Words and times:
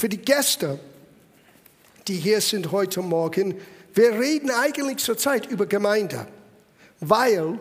für 0.00 0.08
die 0.08 0.16
Gäste, 0.16 0.78
die 2.08 2.16
hier 2.16 2.40
sind 2.40 2.72
heute 2.72 3.02
Morgen, 3.02 3.54
wir 3.92 4.18
reden 4.18 4.50
eigentlich 4.50 4.96
zurzeit 4.96 5.44
über 5.44 5.66
Gemeinde, 5.66 6.26
weil 7.00 7.60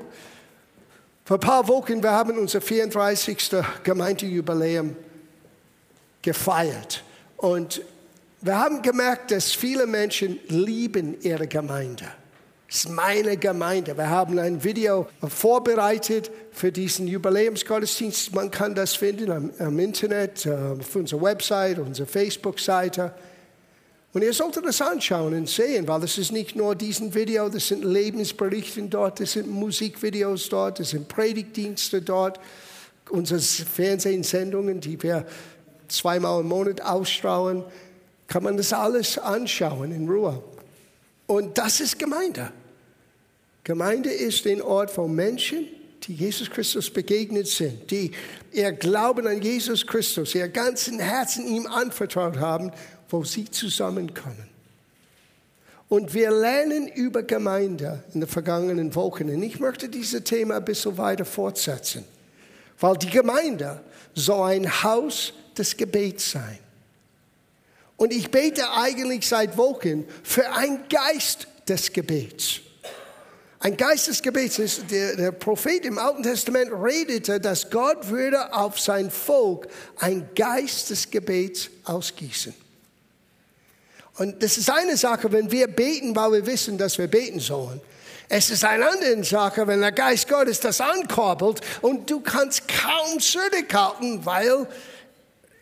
vor 1.26 1.36
ein 1.36 1.42
paar 1.42 1.68
Wochen, 1.68 2.02
wir 2.02 2.12
haben 2.12 2.38
unser 2.38 2.62
34. 2.62 3.52
Gemeindejubiläum 3.84 4.96
gefeiert. 6.22 7.04
Und 7.36 7.82
wir 8.40 8.58
haben 8.58 8.82
gemerkt, 8.84 9.32
dass 9.32 9.52
viele 9.52 9.86
Menschen 9.86 10.40
lieben 10.48 11.20
ihre 11.20 11.46
Gemeinde. 11.46 12.06
Es 12.72 12.86
ist 12.86 12.90
meine 12.90 13.36
Gemeinde. 13.36 13.98
Wir 13.98 14.12
haben 14.12 14.38
ein 14.38 14.64
Video 14.64 15.08
vorbereitet 15.28 16.30
für 16.52 16.72
diesen 16.72 17.08
Jubiläumsgottesdienst. 17.08 18.36
Man 18.36 18.52
kann 18.52 18.76
das 18.76 18.94
finden 18.94 19.32
am, 19.32 19.52
am 19.58 19.80
Internet, 19.80 20.46
äh, 20.46 20.54
auf 20.80 20.96
unserer 20.96 21.20
Website, 21.24 21.80
unserer 21.80 22.06
Facebook-Seite. 22.06 23.12
Und 24.14 24.24
ihr 24.24 24.34
solltet 24.34 24.66
das 24.66 24.84
anschauen 24.84 25.34
und 25.34 25.50
sehen, 25.50 25.88
weil 25.88 26.00
das 26.00 26.20
ist 26.20 26.32
nicht 26.32 26.56
nur 26.56 26.76
diesen 26.76 27.16
Video, 27.16 27.50
das 27.50 27.70
sind 27.70 27.84
Lebensberichte 27.84 28.84
dort, 28.84 29.20
das 29.20 29.32
sind 29.32 29.50
Musikvideos 29.50 30.48
dort, 30.50 30.80
das 30.80 30.92
sind 30.92 31.08
Predigtdienste 31.08 32.04
dort, 32.04 32.40
unsere 33.10 33.40
Fernsehsendungen, 33.40 34.80
die 34.80 35.02
wir 35.02 35.26
zweimal 35.88 36.42
im 36.42 36.48
Monat 36.48 36.82
ausstrahlen, 36.82 37.64
kann 38.28 38.44
man 38.44 38.58
das 38.58 38.74
alles 38.74 39.18
anschauen 39.18 39.92
in 39.92 40.08
Ruhe. 40.08 40.44
Und 41.26 41.58
das 41.58 41.80
ist 41.80 41.98
Gemeinde. 41.98 42.52
Gemeinde 43.64 44.10
ist 44.10 44.46
ein 44.48 44.62
Ort 44.62 44.92
von 44.92 45.14
Menschen, 45.14 45.68
die 46.04 46.14
Jesus 46.14 46.50
Christus 46.50 46.90
begegnet 46.90 47.48
sind, 47.48 47.92
die 47.92 48.12
ihr 48.52 48.72
Glauben 48.72 49.28
an 49.28 49.42
Jesus 49.42 49.86
Christus, 49.86 50.34
ihr 50.34 50.48
ganzen 50.48 51.00
Herzen 51.00 51.46
ihm 51.46 51.68
anvertraut 51.68 52.38
haben 52.38 52.72
wo 53.10 53.24
sie 53.24 53.50
zusammenkommen. 53.50 54.48
Und 55.88 56.14
wir 56.14 56.30
lernen 56.30 56.88
über 56.88 57.24
Gemeinde 57.24 58.04
in 58.14 58.22
den 58.22 58.30
vergangenen 58.30 58.94
Wochen. 58.94 59.30
Und 59.30 59.42
ich 59.42 59.60
möchte 59.60 59.90
dieses 59.90 60.24
Thema 60.24 60.58
ein 60.58 60.66
bisschen 60.66 60.98
weiter 60.98 61.26
fortsetzen. 61.26 62.06
Weil 62.80 62.96
die 62.98 63.10
Gemeinde 63.10 63.82
soll 64.14 64.52
ein 64.52 64.84
Haus 64.84 65.34
des 65.58 65.76
Gebets 65.76 66.32
sein. 66.32 66.60
Und 67.98 68.14
ich 68.14 68.30
bete 68.30 68.72
eigentlich 68.72 69.28
seit 69.28 69.58
Wochen 69.58 70.06
für 70.24 70.50
ein 70.52 70.88
Geist 70.90 71.48
des 71.68 71.92
Gebets. 71.92 72.62
Ein 73.62 73.76
Geist 73.76 74.08
des 74.08 74.22
Gebets 74.22 74.58
ist, 74.58 74.90
der, 74.90 75.18
der 75.18 75.32
Prophet 75.34 75.84
im 75.84 75.98
Alten 75.98 76.24
Testament 76.24 76.72
redete, 76.72 77.42
dass 77.42 77.70
Gott 77.70 78.08
würde 78.08 78.54
auf 78.54 78.80
sein 78.80 79.12
Volk 79.12 79.68
ein 79.98 80.30
Geist 80.34 80.90
des 80.90 81.12
Gebets 81.12 81.70
ausgießen. 81.84 82.54
Und 84.18 84.42
das 84.42 84.58
ist 84.58 84.70
eine 84.70 84.96
Sache, 84.96 85.32
wenn 85.32 85.52
wir 85.52 85.68
beten, 85.68 86.16
weil 86.16 86.32
wir 86.32 86.46
wissen, 86.46 86.78
dass 86.78 86.98
wir 86.98 87.08
beten 87.08 87.40
sollen. 87.42 87.82
Es 88.30 88.50
ist 88.50 88.64
eine 88.64 88.88
andere 88.88 89.24
Sache, 89.24 89.66
wenn 89.68 89.82
der 89.82 89.92
Geist 89.92 90.30
Gottes 90.30 90.60
das 90.60 90.80
ankoppelt 90.80 91.60
und 91.82 92.10
du 92.10 92.22
kannst 92.22 92.64
kaum 92.68 93.20
zurückhalten, 93.20 94.26
weil 94.26 94.68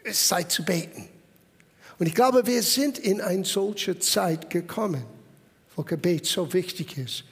es 0.04 0.28
Zeit 0.28 0.52
zu 0.52 0.64
beten. 0.64 1.08
Und 1.98 2.06
ich 2.06 2.14
glaube, 2.14 2.46
wir 2.46 2.62
sind 2.62 3.00
in 3.00 3.22
eine 3.22 3.46
solche 3.46 3.98
Zeit 3.98 4.50
gekommen, 4.52 5.04
wo 5.76 5.84
Gebet 5.84 6.28
so 6.28 6.52
wichtig 6.54 6.98
ist. 6.98 7.24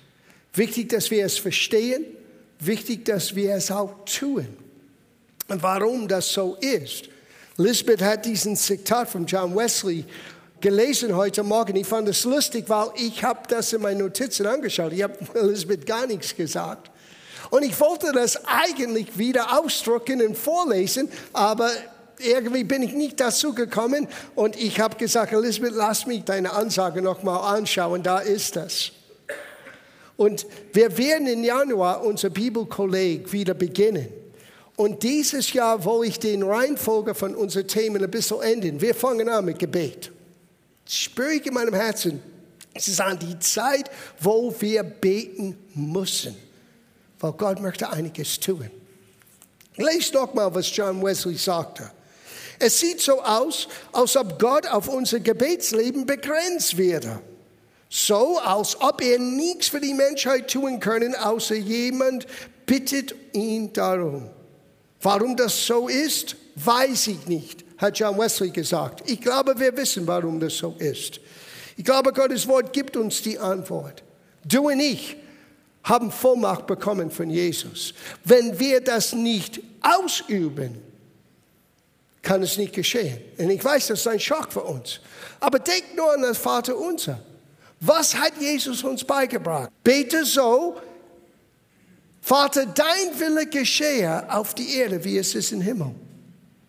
Wichtig, 0.56 0.90
dass 0.90 1.12
wir 1.12 1.26
es 1.26 1.38
verstehen, 1.38 2.06
wichtig, 2.60 3.06
dass 3.06 3.36
wir 3.36 3.56
es 3.56 3.72
auch 3.72 3.94
tun. 4.06 4.48
Und 5.48 5.62
warum 5.62 6.08
das 6.08 6.32
so 6.32 6.56
ist. 6.56 7.10
Lisbeth 7.58 8.02
hat 8.02 8.26
diesen 8.26 8.56
Zitat 8.56 9.10
von 9.10 9.26
John 9.26 9.56
Wesley 9.56 10.06
gelesen 10.60 11.16
heute 11.16 11.44
Morgen. 11.44 11.76
Ich 11.76 11.88
fand 11.88 12.08
es 12.10 12.24
lustig, 12.24 12.66
weil 12.68 12.88
ich 12.96 13.24
habe 13.24 13.42
das 13.48 13.72
in 13.74 13.82
meinen 13.82 14.00
Notizen 14.00 14.48
angeschaut. 14.48 14.94
Ich 14.94 15.04
habe 15.04 15.18
Elisabeth 15.34 15.86
gar 15.86 16.08
nichts 16.08 16.36
gesagt. 16.36 16.90
Und 17.52 17.64
ich 17.64 17.80
wollte 17.80 18.12
das 18.12 18.44
eigentlich 18.46 19.18
wieder 19.18 19.60
ausdrucken 19.60 20.22
und 20.26 20.36
vorlesen, 20.36 21.10
aber 21.32 21.70
irgendwie 22.18 22.64
bin 22.64 22.82
ich 22.82 22.94
nicht 22.94 23.20
dazu 23.20 23.54
gekommen 23.54 24.08
und 24.34 24.56
ich 24.56 24.80
habe 24.80 24.96
gesagt, 24.96 25.32
Elisabeth, 25.32 25.74
lass 25.74 26.08
mich 26.08 26.24
deine 26.24 26.54
Ansage 26.54 27.02
nochmal 27.02 27.58
anschauen, 27.58 28.02
da 28.02 28.20
ist 28.20 28.56
das. 28.56 28.92
Und 30.18 30.46
wir 30.74 30.98
werden 30.98 31.28
im 31.28 31.44
Januar 31.44 32.04
unser 32.04 32.30
Bibelkolleg 32.30 33.32
wieder 33.32 33.54
beginnen. 33.54 34.08
Und 34.78 35.04
dieses 35.04 35.54
Jahr 35.54 35.84
wollte 35.84 36.10
ich 36.10 36.20
den 36.20 36.44
Reihenfolge 36.44 37.16
von 37.16 37.36
unseren 37.36 37.68
Themen 37.68 38.04
ein 38.04 38.12
bisschen 38.12 38.42
ändern. 38.42 38.82
Wir 38.82 38.96
fangen 38.96 39.30
an 39.30 39.46
mit 39.46 39.60
Gebet 39.60 40.12
spüre 40.88 41.34
ich 41.34 41.46
in 41.46 41.54
meinem 41.54 41.74
Herzen, 41.74 42.22
es 42.74 42.88
ist 42.88 43.02
an 43.02 43.18
die 43.18 43.40
Zeit, 43.40 43.90
wo 44.20 44.54
wir 44.60 44.84
beten 44.84 45.58
müssen, 45.74 46.36
weil 47.20 47.32
Gott 47.34 47.62
möchte 47.62 47.90
einiges 47.90 48.40
tun. 48.40 48.70
Lest 49.78 50.16
doch 50.16 50.34
mal, 50.34 50.54
was 50.54 50.74
John 50.76 51.04
Wesley 51.04 51.36
sagte. 51.36 51.92
Es 52.60 52.80
sieht 52.80 53.02
so 53.02 53.22
aus, 53.22 53.68
als 53.92 54.16
ob 54.16 54.40
Gott 54.40 54.68
auf 54.68 54.88
unser 54.88 55.20
Gebetsleben 55.20 56.06
begrenzt 56.06 56.78
wäre. 56.78 57.22
So, 57.98 58.40
als 58.40 58.80
ob 58.82 59.02
er 59.02 59.20
nichts 59.20 59.70
für 59.70 59.80
die 59.80 59.94
Menschheit 59.94 60.52
tun 60.52 60.80
können, 60.80 61.16
außer 61.16 61.56
jemand 61.56 62.26
bittet 62.66 63.16
ihn 63.34 63.72
darum. 63.72 64.30
Warum 65.02 65.38
das 65.38 65.66
so 65.66 65.88
ist, 65.88 66.36
weiß 66.56 67.08
ich 67.08 67.28
nicht 67.28 67.66
hat 67.78 68.00
John 68.00 68.18
Wesley 68.18 68.50
gesagt. 68.50 69.10
Ich 69.10 69.20
glaube, 69.22 69.60
wir 69.60 69.76
wissen, 69.76 70.08
warum 70.08 70.40
das 70.40 70.58
so 70.58 70.76
ist. 70.80 71.20
Ich 71.78 71.84
glaube, 71.84 72.14
Gottes 72.14 72.48
Wort 72.48 72.72
gibt 72.72 72.96
uns 72.96 73.22
die 73.22 73.38
Antwort. 73.38 74.04
Du 74.46 74.70
und 74.70 74.80
ich 74.80 75.18
haben 75.84 76.12
Vollmacht 76.12 76.68
bekommen 76.68 77.12
von 77.12 77.30
Jesus. 77.30 77.94
Wenn 78.24 78.58
wir 78.60 78.82
das 78.82 79.14
nicht 79.14 79.62
ausüben, 79.82 80.82
kann 82.22 82.42
es 82.42 82.58
nicht 82.58 82.74
geschehen. 82.74 83.20
Und 83.38 83.50
ich 83.52 83.64
weiß, 83.64 83.88
das 83.88 84.00
ist 84.00 84.08
ein 84.08 84.20
Schock 84.20 84.52
für 84.52 84.64
uns. 84.64 85.00
Aber 85.40 85.60
denk 85.60 85.96
nur 85.96 86.12
an 86.12 86.24
das 86.24 86.38
Vater 86.38 86.76
unser. 86.76 87.20
Was 87.86 88.16
hat 88.16 88.34
Jesus 88.40 88.84
uns 88.84 89.04
beigebracht? 89.04 89.70
Bete 89.84 90.26
so, 90.26 90.76
Vater, 92.20 92.66
dein 92.66 93.20
Wille 93.20 93.46
geschehe 93.46 94.26
auf 94.34 94.56
die 94.56 94.78
Erde, 94.78 95.04
wie 95.04 95.20
es 95.20 95.36
ist 95.36 95.52
im 95.52 95.62
Himmel. 95.62 95.94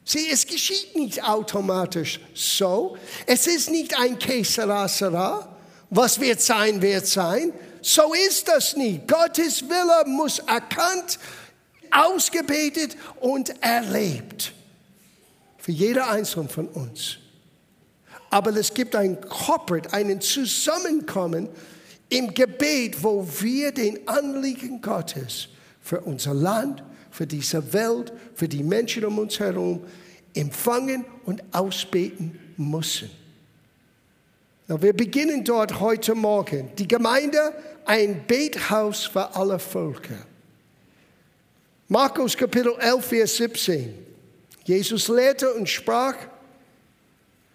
Sieh, 0.04 0.28
es 0.30 0.46
geschieht 0.46 0.94
nicht 0.94 1.24
automatisch 1.24 2.20
so. 2.34 2.98
Es 3.24 3.46
ist 3.46 3.70
nicht 3.70 3.98
ein 3.98 4.18
Käserasera. 4.18 5.56
Was 5.88 6.20
wird 6.20 6.42
sein, 6.42 6.82
wird 6.82 7.06
sein. 7.06 7.52
So 7.80 8.12
ist 8.28 8.46
das 8.48 8.76
nicht. 8.76 9.08
Gottes 9.08 9.62
Wille 9.62 10.04
muss 10.06 10.40
erkannt, 10.40 11.18
ausgebetet 11.90 12.96
und 13.20 13.62
erlebt. 13.62 14.52
Für 15.56 15.72
jeder 15.72 16.10
einzelne 16.10 16.50
von 16.50 16.68
uns. 16.68 17.16
Aber 18.36 18.54
es 18.54 18.74
gibt 18.74 18.94
ein 18.94 19.18
Corporate, 19.18 19.94
einen 19.94 20.20
Zusammenkommen 20.20 21.48
im 22.10 22.34
Gebet, 22.34 23.02
wo 23.02 23.26
wir 23.40 23.72
den 23.72 24.06
Anliegen 24.06 24.82
Gottes 24.82 25.48
für 25.80 26.02
unser 26.02 26.34
Land, 26.34 26.82
für 27.10 27.26
diese 27.26 27.72
Welt, 27.72 28.12
für 28.34 28.46
die 28.46 28.62
Menschen 28.62 29.06
um 29.06 29.20
uns 29.20 29.40
herum 29.40 29.82
empfangen 30.34 31.06
und 31.24 31.42
ausbeten 31.50 32.38
müssen. 32.58 33.10
Wir 34.66 34.92
beginnen 34.92 35.42
dort 35.42 35.80
heute 35.80 36.14
Morgen. 36.14 36.68
Die 36.76 36.86
Gemeinde, 36.86 37.54
ein 37.86 38.22
Bethaus 38.26 39.04
für 39.06 39.34
alle 39.34 39.58
Völker. 39.58 40.26
Markus 41.88 42.36
Kapitel 42.36 42.74
11, 42.80 43.02
Vers 43.02 43.36
17. 43.36 43.94
Jesus 44.64 45.08
lehrte 45.08 45.54
und 45.54 45.66
sprach, 45.66 46.16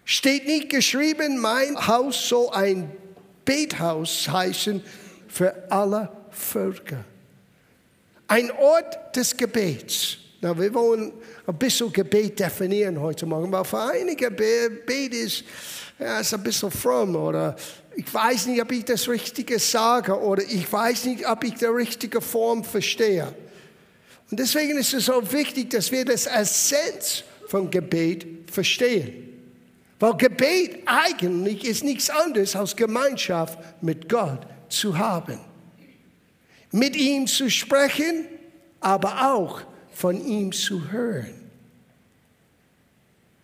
steht 0.04 0.46
nicht 0.46 0.68
geschrieben, 0.68 1.38
mein 1.38 1.86
Haus 1.86 2.28
soll 2.28 2.48
ein 2.52 2.90
Bethaus 3.44 4.28
heißen 4.28 4.82
für 5.28 5.70
alle 5.70 6.10
Völker. 6.30 7.04
Ein 8.28 8.50
Ort 8.52 9.16
des 9.16 9.36
Gebets. 9.36 10.18
Na, 10.40 10.58
wir 10.58 10.72
wollen 10.74 11.12
ein 11.46 11.58
bisschen 11.58 11.92
Gebet 11.92 12.40
definieren 12.40 13.00
heute 13.00 13.26
Morgen, 13.26 13.52
weil 13.52 13.64
für 13.64 13.80
einige 13.80 14.30
Gebet 14.30 15.14
ist, 15.14 15.44
ja, 15.98 16.20
ist 16.20 16.34
ein 16.34 16.42
bisschen 16.42 16.70
fromm 16.70 17.14
oder 17.14 17.54
ich 17.94 18.12
weiß 18.12 18.46
nicht, 18.46 18.60
ob 18.62 18.72
ich 18.72 18.84
das 18.84 19.08
Richtige 19.08 19.58
sage 19.58 20.18
oder 20.18 20.42
ich 20.42 20.72
weiß 20.72 21.04
nicht, 21.04 21.28
ob 21.28 21.44
ich 21.44 21.54
die 21.54 21.66
richtige 21.66 22.20
Form 22.20 22.64
verstehe. 22.64 23.32
Und 24.30 24.40
deswegen 24.40 24.78
ist 24.78 24.94
es 24.94 25.04
so 25.04 25.32
wichtig, 25.32 25.70
dass 25.70 25.92
wir 25.92 26.04
das 26.04 26.26
Essenz 26.26 27.22
von 27.48 27.70
Gebet 27.70 28.50
verstehen. 28.50 29.31
Weil 30.02 30.16
Gebet 30.16 30.82
eigentlich 30.86 31.64
ist 31.64 31.84
nichts 31.84 32.10
anderes 32.10 32.56
als 32.56 32.74
Gemeinschaft 32.74 33.56
mit 33.80 34.08
Gott 34.08 34.44
zu 34.68 34.98
haben. 34.98 35.38
Mit 36.72 36.96
ihm 36.96 37.28
zu 37.28 37.48
sprechen 37.48 38.26
aber 38.80 39.32
auch 39.32 39.62
von 39.92 40.20
ihm 40.26 40.50
zu 40.50 40.90
hören. 40.90 41.48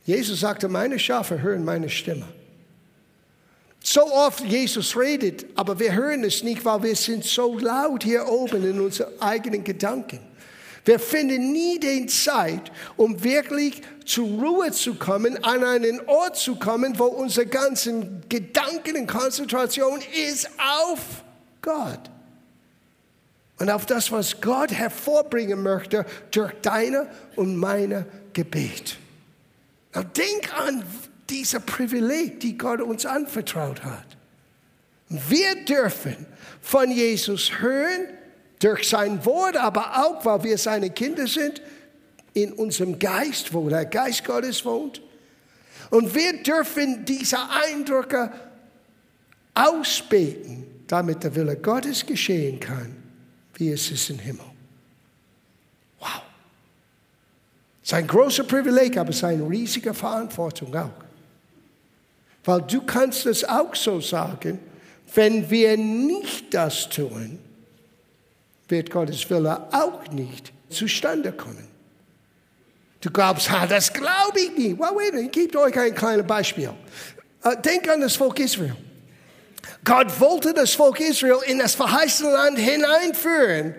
Jesus 0.05 0.41
sagte, 0.41 0.67
meine 0.67 0.99
Schafe 0.99 1.41
hören 1.41 1.65
meine 1.65 1.89
Stimme. 1.89 2.27
So 3.79 4.13
oft 4.13 4.45
Jesus 4.45 4.97
redet, 4.97 5.47
aber 5.55 5.79
wir 5.79 5.95
hören 5.95 6.25
es 6.25 6.43
nicht, 6.43 6.65
weil 6.65 6.83
wir 6.83 6.97
sind 6.97 7.23
so 7.23 7.57
laut 7.57 8.03
hier 8.03 8.27
oben 8.27 8.69
in 8.69 8.81
unseren 8.81 9.13
eigenen 9.21 9.63
Gedanken. 9.63 10.19
Wir 10.85 10.99
finden 10.99 11.53
nie 11.53 11.79
den 11.79 12.09
Zeit, 12.09 12.73
um 12.97 13.23
wirklich 13.23 13.83
zur 14.05 14.27
Ruhe 14.27 14.73
zu 14.73 14.95
kommen, 14.95 15.43
an 15.45 15.65
einen 15.65 16.01
Ort 16.07 16.37
zu 16.37 16.57
kommen, 16.57 16.99
wo 16.99 17.05
unsere 17.05 17.47
ganzen 17.47 18.23
Gedanken 18.29 18.97
und 18.97 19.07
Konzentration 19.07 20.01
ist 20.31 20.49
auf 20.59 21.01
Gott. 21.61 22.11
Und 23.59 23.71
auf 23.71 23.87
das, 23.87 24.13
was 24.13 24.41
Gott 24.41 24.73
hervorbringen 24.73 25.63
möchte 25.63 26.07
durch 26.31 26.53
deine 26.63 27.09
und 27.37 27.57
meine 27.57 28.07
Gebet. 28.33 28.97
Now 29.95 30.03
denk 30.05 30.57
an 30.57 30.85
dieser 31.29 31.61
Privileg, 31.61 32.41
die 32.41 32.57
Gott 32.57 32.81
uns 32.81 33.05
anvertraut 33.05 33.83
hat. 33.83 34.17
Wir 35.09 35.65
dürfen 35.65 36.27
von 36.61 36.91
Jesus 36.91 37.59
hören, 37.59 38.07
durch 38.59 38.89
sein 38.89 39.25
Wort, 39.25 39.57
aber 39.57 40.05
auch, 40.05 40.25
weil 40.25 40.45
wir 40.45 40.59
seine 40.59 40.91
Kinder 40.91 41.27
sind, 41.27 41.63
in 42.35 42.53
unserem 42.53 42.99
Geist, 42.99 43.53
wo 43.53 43.69
der 43.69 43.85
Geist 43.85 44.25
Gottes 44.25 44.65
wohnt. 44.65 45.01
Und 45.91 46.15
wir 46.15 46.43
dürfen 46.43 47.05
diese 47.05 47.39
Eindrücke 47.39 48.31
ausbeten, 49.55 50.65
damit 50.87 51.25
der 51.25 51.35
Wille 51.35 51.57
Gottes 51.57 52.05
geschehen 52.05 52.61
kann, 52.61 52.95
wie 53.55 53.71
es 53.71 53.91
ist 53.91 54.11
im 54.11 54.19
Himmel. 54.19 54.45
Wow. 55.99 56.23
Es 57.83 57.89
ist 57.89 57.95
ein 57.95 58.07
großer 58.07 58.45
Privileg, 58.45 58.97
aber 58.97 59.11
es 59.11 59.17
ist 59.17 59.25
eine 59.25 59.49
riesige 59.49 59.95
Verantwortung 59.95 60.75
auch. 60.77 60.91
Weil 62.45 62.63
du 62.63 62.83
kannst 62.83 63.27
es 63.27 63.45
auch 63.45 63.75
so 63.75 64.01
sagen, 64.01 64.59
wenn 65.15 65.49
wir 65.51 65.77
nicht 65.77 66.53
das 66.55 66.89
tun, 66.89 67.39
wird 68.69 68.91
Gottes 68.91 69.29
Wille 69.31 69.67
auch 69.73 70.07
nicht 70.11 70.53
zustande 70.69 71.33
kommen. 71.33 71.67
Du 73.01 73.11
glaubst, 73.11 73.51
ha, 73.51 73.67
das 73.67 73.93
glaube 73.93 74.41
ich 74.41 74.57
nicht. 74.57 74.79
Well, 74.79 74.91
wait, 74.95 75.15
ich 75.15 75.31
gebe 75.31 75.59
euch 75.61 75.79
ein 75.79 75.95
kleines 75.95 76.27
Beispiel. 76.27 76.71
Uh, 77.45 77.55
denk 77.65 77.89
an 77.89 78.01
das 78.01 78.17
Volk 78.17 78.41
Israel. 78.41 78.77
Gott 79.85 80.21
wollte 80.21 80.53
das 80.53 80.73
Volk 80.73 80.99
Israel 81.01 81.39
in 81.47 81.59
das 81.61 81.75
verheißene 81.75 82.33
Land 82.33 82.59
hineinführen. 82.59 83.75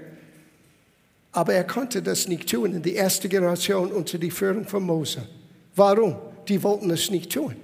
Aber 1.31 1.53
er 1.53 1.65
konnte 1.65 2.01
das 2.01 2.27
nicht 2.27 2.49
tun 2.49 2.73
in 2.73 2.81
die 2.81 2.95
erste 2.95 3.27
Generation 3.27 3.91
unter 3.91 4.17
die 4.17 4.31
Führung 4.31 4.65
von 4.65 4.83
Mose. 4.83 5.27
Warum? 5.75 6.17
Die 6.47 6.61
wollten 6.63 6.89
es 6.89 7.11
nicht 7.11 7.31
tun. 7.31 7.55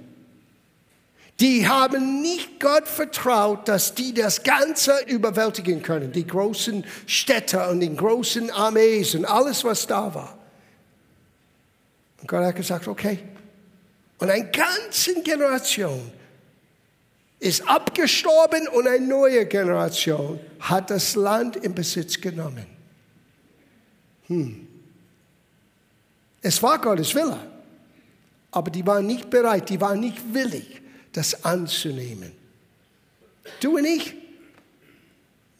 Die 1.40 1.68
haben 1.68 2.22
nicht 2.22 2.60
Gott 2.60 2.88
vertraut, 2.88 3.68
dass 3.68 3.94
die 3.94 4.14
das 4.14 4.42
Ganze 4.42 4.92
überwältigen 5.06 5.82
können. 5.82 6.10
Die 6.10 6.26
großen 6.26 6.84
Städte 7.06 7.68
und 7.68 7.80
die 7.80 7.94
großen 7.94 8.50
Armees 8.50 9.14
und 9.14 9.26
alles, 9.26 9.62
was 9.62 9.86
da 9.86 10.14
war. 10.14 10.38
Und 12.22 12.28
Gott 12.28 12.42
hat 12.42 12.56
gesagt, 12.56 12.88
okay. 12.88 13.18
Und 14.18 14.30
eine 14.30 14.50
ganze 14.50 15.20
Generation 15.22 16.10
ist 17.38 17.68
abgestorben 17.68 18.66
und 18.68 18.88
eine 18.88 19.06
neue 19.06 19.44
Generation 19.44 20.40
hat 20.60 20.88
das 20.88 21.14
Land 21.16 21.56
in 21.56 21.74
Besitz 21.74 22.18
genommen. 22.18 22.64
Hm. 24.28 24.66
Es 26.40 26.62
war 26.62 26.80
Gottes 26.80 27.14
Wille, 27.14 27.38
aber 28.50 28.70
die 28.70 28.86
waren 28.86 29.06
nicht 29.06 29.28
bereit, 29.28 29.68
die 29.68 29.78
waren 29.78 30.00
nicht 30.00 30.32
willig 30.32 30.80
das 31.16 31.44
anzunehmen. 31.44 32.32
Du 33.60 33.76
und 33.76 33.86
ich, 33.86 34.14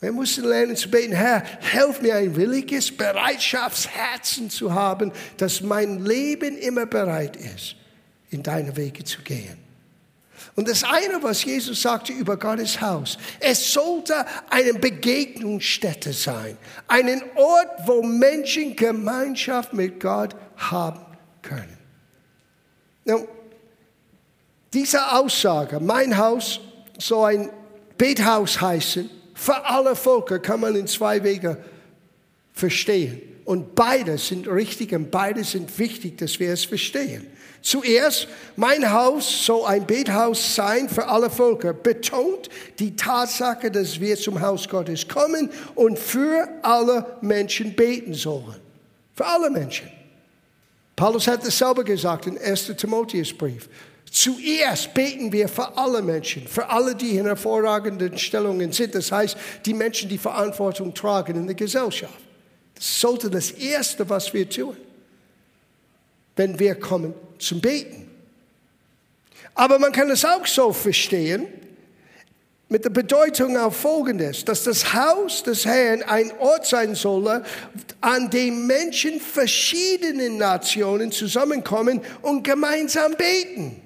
wir 0.00 0.12
müssen 0.12 0.44
lernen 0.44 0.76
zu 0.76 0.90
beten, 0.90 1.14
Herr, 1.14 1.42
helf 1.60 2.02
mir 2.02 2.16
ein 2.16 2.36
williges 2.36 2.94
Bereitschaftsherzen 2.94 4.50
zu 4.50 4.74
haben, 4.74 5.12
dass 5.38 5.62
mein 5.62 6.04
Leben 6.04 6.58
immer 6.58 6.84
bereit 6.84 7.36
ist, 7.36 7.76
in 8.30 8.42
deine 8.42 8.76
Wege 8.76 9.02
zu 9.04 9.22
gehen. 9.22 9.56
Und 10.54 10.68
das 10.68 10.84
eine, 10.84 11.22
was 11.22 11.44
Jesus 11.44 11.80
sagte 11.80 12.12
über 12.12 12.36
Gottes 12.36 12.80
Haus, 12.80 13.16
es 13.40 13.72
sollte 13.72 14.26
eine 14.50 14.74
Begegnungsstätte 14.74 16.12
sein, 16.12 16.58
einen 16.86 17.22
Ort, 17.34 17.86
wo 17.86 18.02
Menschen 18.02 18.76
Gemeinschaft 18.76 19.72
mit 19.72 20.00
Gott 20.00 20.36
haben 20.56 21.04
können. 21.40 21.78
Now, 23.04 23.26
diese 24.76 25.12
Aussage, 25.12 25.80
mein 25.80 26.18
Haus 26.18 26.60
soll 26.98 27.30
ein 27.30 27.50
Bethaus 27.96 28.60
heißen, 28.60 29.08
für 29.34 29.64
alle 29.64 29.96
Völker 29.96 30.38
kann 30.38 30.60
man 30.60 30.76
in 30.76 30.86
zwei 30.86 31.22
Wege 31.22 31.56
verstehen. 32.52 33.22
Und 33.46 33.74
beide 33.74 34.18
sind 34.18 34.46
richtig 34.48 34.92
und 34.92 35.10
beide 35.10 35.44
sind 35.44 35.78
wichtig, 35.78 36.18
dass 36.18 36.38
wir 36.40 36.52
es 36.52 36.64
verstehen. 36.64 37.26
Zuerst, 37.62 38.28
mein 38.56 38.92
Haus 38.92 39.46
soll 39.46 39.64
ein 39.64 39.86
Bethaus 39.86 40.54
sein 40.54 40.90
für 40.90 41.06
alle 41.06 41.30
Völker, 41.30 41.72
betont 41.72 42.50
die 42.78 42.94
Tatsache, 42.96 43.70
dass 43.70 43.98
wir 43.98 44.16
zum 44.16 44.40
Haus 44.42 44.68
Gottes 44.68 45.08
kommen 45.08 45.48
und 45.74 45.98
für 45.98 46.48
alle 46.60 47.16
Menschen 47.22 47.74
beten 47.74 48.12
sollen. 48.12 48.56
Für 49.14 49.24
alle 49.24 49.48
Menschen. 49.48 49.88
Paulus 50.94 51.26
hat 51.26 51.46
das 51.46 51.56
selber 51.56 51.82
gesagt 51.82 52.26
in 52.26 52.36
1. 52.38 52.74
Timotheusbrief. 52.76 53.68
Zuerst 54.10 54.94
beten 54.94 55.32
wir 55.32 55.48
für 55.48 55.76
alle 55.76 56.00
Menschen, 56.00 56.46
für 56.46 56.68
alle, 56.68 56.94
die 56.94 57.16
in 57.16 57.26
hervorragenden 57.26 58.16
Stellungen 58.16 58.72
sind. 58.72 58.94
Das 58.94 59.10
heißt, 59.10 59.36
die 59.64 59.74
Menschen, 59.74 60.08
die 60.08 60.18
Verantwortung 60.18 60.94
tragen 60.94 61.36
in 61.36 61.46
der 61.46 61.56
Gesellschaft. 61.56 62.14
Das 62.74 63.00
sollte 63.00 63.30
das 63.30 63.50
Erste, 63.50 64.08
was 64.08 64.32
wir 64.32 64.48
tun, 64.48 64.76
wenn 66.36 66.58
wir 66.58 66.74
kommen 66.76 67.14
zum 67.38 67.60
Beten. 67.60 68.08
Aber 69.54 69.78
man 69.78 69.92
kann 69.92 70.10
es 70.10 70.24
auch 70.24 70.46
so 70.46 70.72
verstehen, 70.72 71.46
mit 72.68 72.84
der 72.84 72.90
Bedeutung 72.90 73.56
auf 73.56 73.76
Folgendes, 73.76 74.44
dass 74.44 74.64
das 74.64 74.92
Haus 74.92 75.42
des 75.42 75.64
Herrn 75.64 76.02
ein 76.02 76.32
Ort 76.38 76.66
sein 76.66 76.94
solle, 76.94 77.44
an 78.00 78.28
dem 78.28 78.66
Menschen 78.66 79.20
verschiedenen 79.20 80.36
Nationen 80.36 81.12
zusammenkommen 81.12 82.00
und 82.22 82.42
gemeinsam 82.42 83.14
beten. 83.16 83.80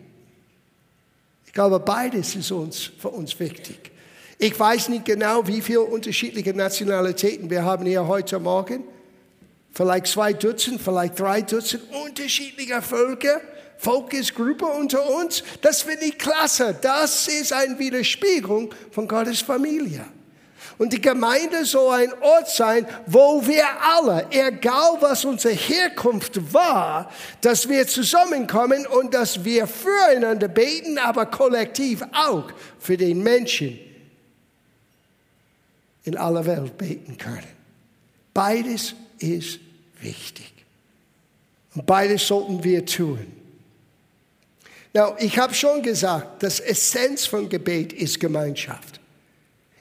Ich 1.50 1.54
glaube, 1.54 1.80
beides 1.80 2.36
ist 2.36 2.52
uns, 2.52 2.92
für 2.96 3.08
uns 3.08 3.40
wichtig. 3.40 3.90
Ich 4.38 4.58
weiß 4.58 4.88
nicht 4.88 5.04
genau, 5.04 5.48
wie 5.48 5.60
viele 5.60 5.80
unterschiedliche 5.80 6.54
Nationalitäten 6.54 7.50
wir 7.50 7.64
haben 7.64 7.86
hier 7.86 8.06
heute 8.06 8.38
Morgen. 8.38 8.84
Vielleicht 9.72 10.06
zwei 10.06 10.32
Dutzend, 10.32 10.80
vielleicht 10.80 11.18
drei 11.18 11.42
Dutzend 11.42 11.82
unterschiedlicher 12.06 12.80
Völker, 12.82 13.40
Volkesgruppe 13.78 14.64
unter 14.64 15.04
uns. 15.10 15.42
Das 15.60 15.82
finde 15.82 16.04
ich 16.04 16.18
klasse. 16.18 16.78
Das 16.80 17.26
ist 17.26 17.52
eine 17.52 17.76
Widerspiegelung 17.80 18.72
von 18.92 19.08
Gottes 19.08 19.40
Familie. 19.40 20.06
Und 20.78 20.92
die 20.92 21.00
Gemeinde 21.00 21.64
soll 21.64 21.94
ein 21.94 22.12
Ort 22.22 22.48
sein, 22.48 22.86
wo 23.06 23.46
wir 23.46 23.64
alle, 23.82 24.26
egal 24.30 24.96
was 25.00 25.24
unsere 25.24 25.54
Herkunft 25.54 26.52
war, 26.52 27.10
dass 27.40 27.68
wir 27.68 27.86
zusammenkommen 27.86 28.86
und 28.86 29.12
dass 29.14 29.44
wir 29.44 29.66
füreinander 29.66 30.48
beten, 30.48 30.98
aber 30.98 31.26
kollektiv 31.26 32.02
auch 32.12 32.50
für 32.78 32.96
den 32.96 33.22
Menschen 33.22 33.78
in 36.04 36.16
aller 36.16 36.44
Welt 36.46 36.78
beten 36.78 37.18
können. 37.18 37.46
Beides 38.32 38.94
ist 39.18 39.60
wichtig. 40.00 40.52
Und 41.74 41.86
beides 41.86 42.26
sollten 42.26 42.64
wir 42.64 42.84
tun. 42.86 43.26
Now, 44.92 45.14
ich 45.18 45.38
habe 45.38 45.54
schon 45.54 45.82
gesagt, 45.82 46.42
das 46.42 46.58
Essenz 46.58 47.26
von 47.26 47.48
Gebet 47.48 47.92
ist 47.92 48.18
Gemeinschaft 48.18 48.99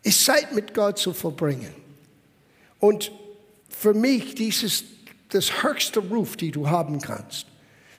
ist 0.03 0.23
Zeit 0.23 0.53
mit 0.53 0.73
Gott 0.73 0.97
zu 0.97 1.13
verbringen. 1.13 1.73
Und 2.79 3.11
für 3.69 3.93
mich, 3.93 4.35
dieses 4.35 4.83
das 5.29 5.63
höchste 5.63 5.99
Ruf, 5.99 6.35
die 6.35 6.51
du 6.51 6.69
haben 6.69 6.99
kannst. 6.99 7.45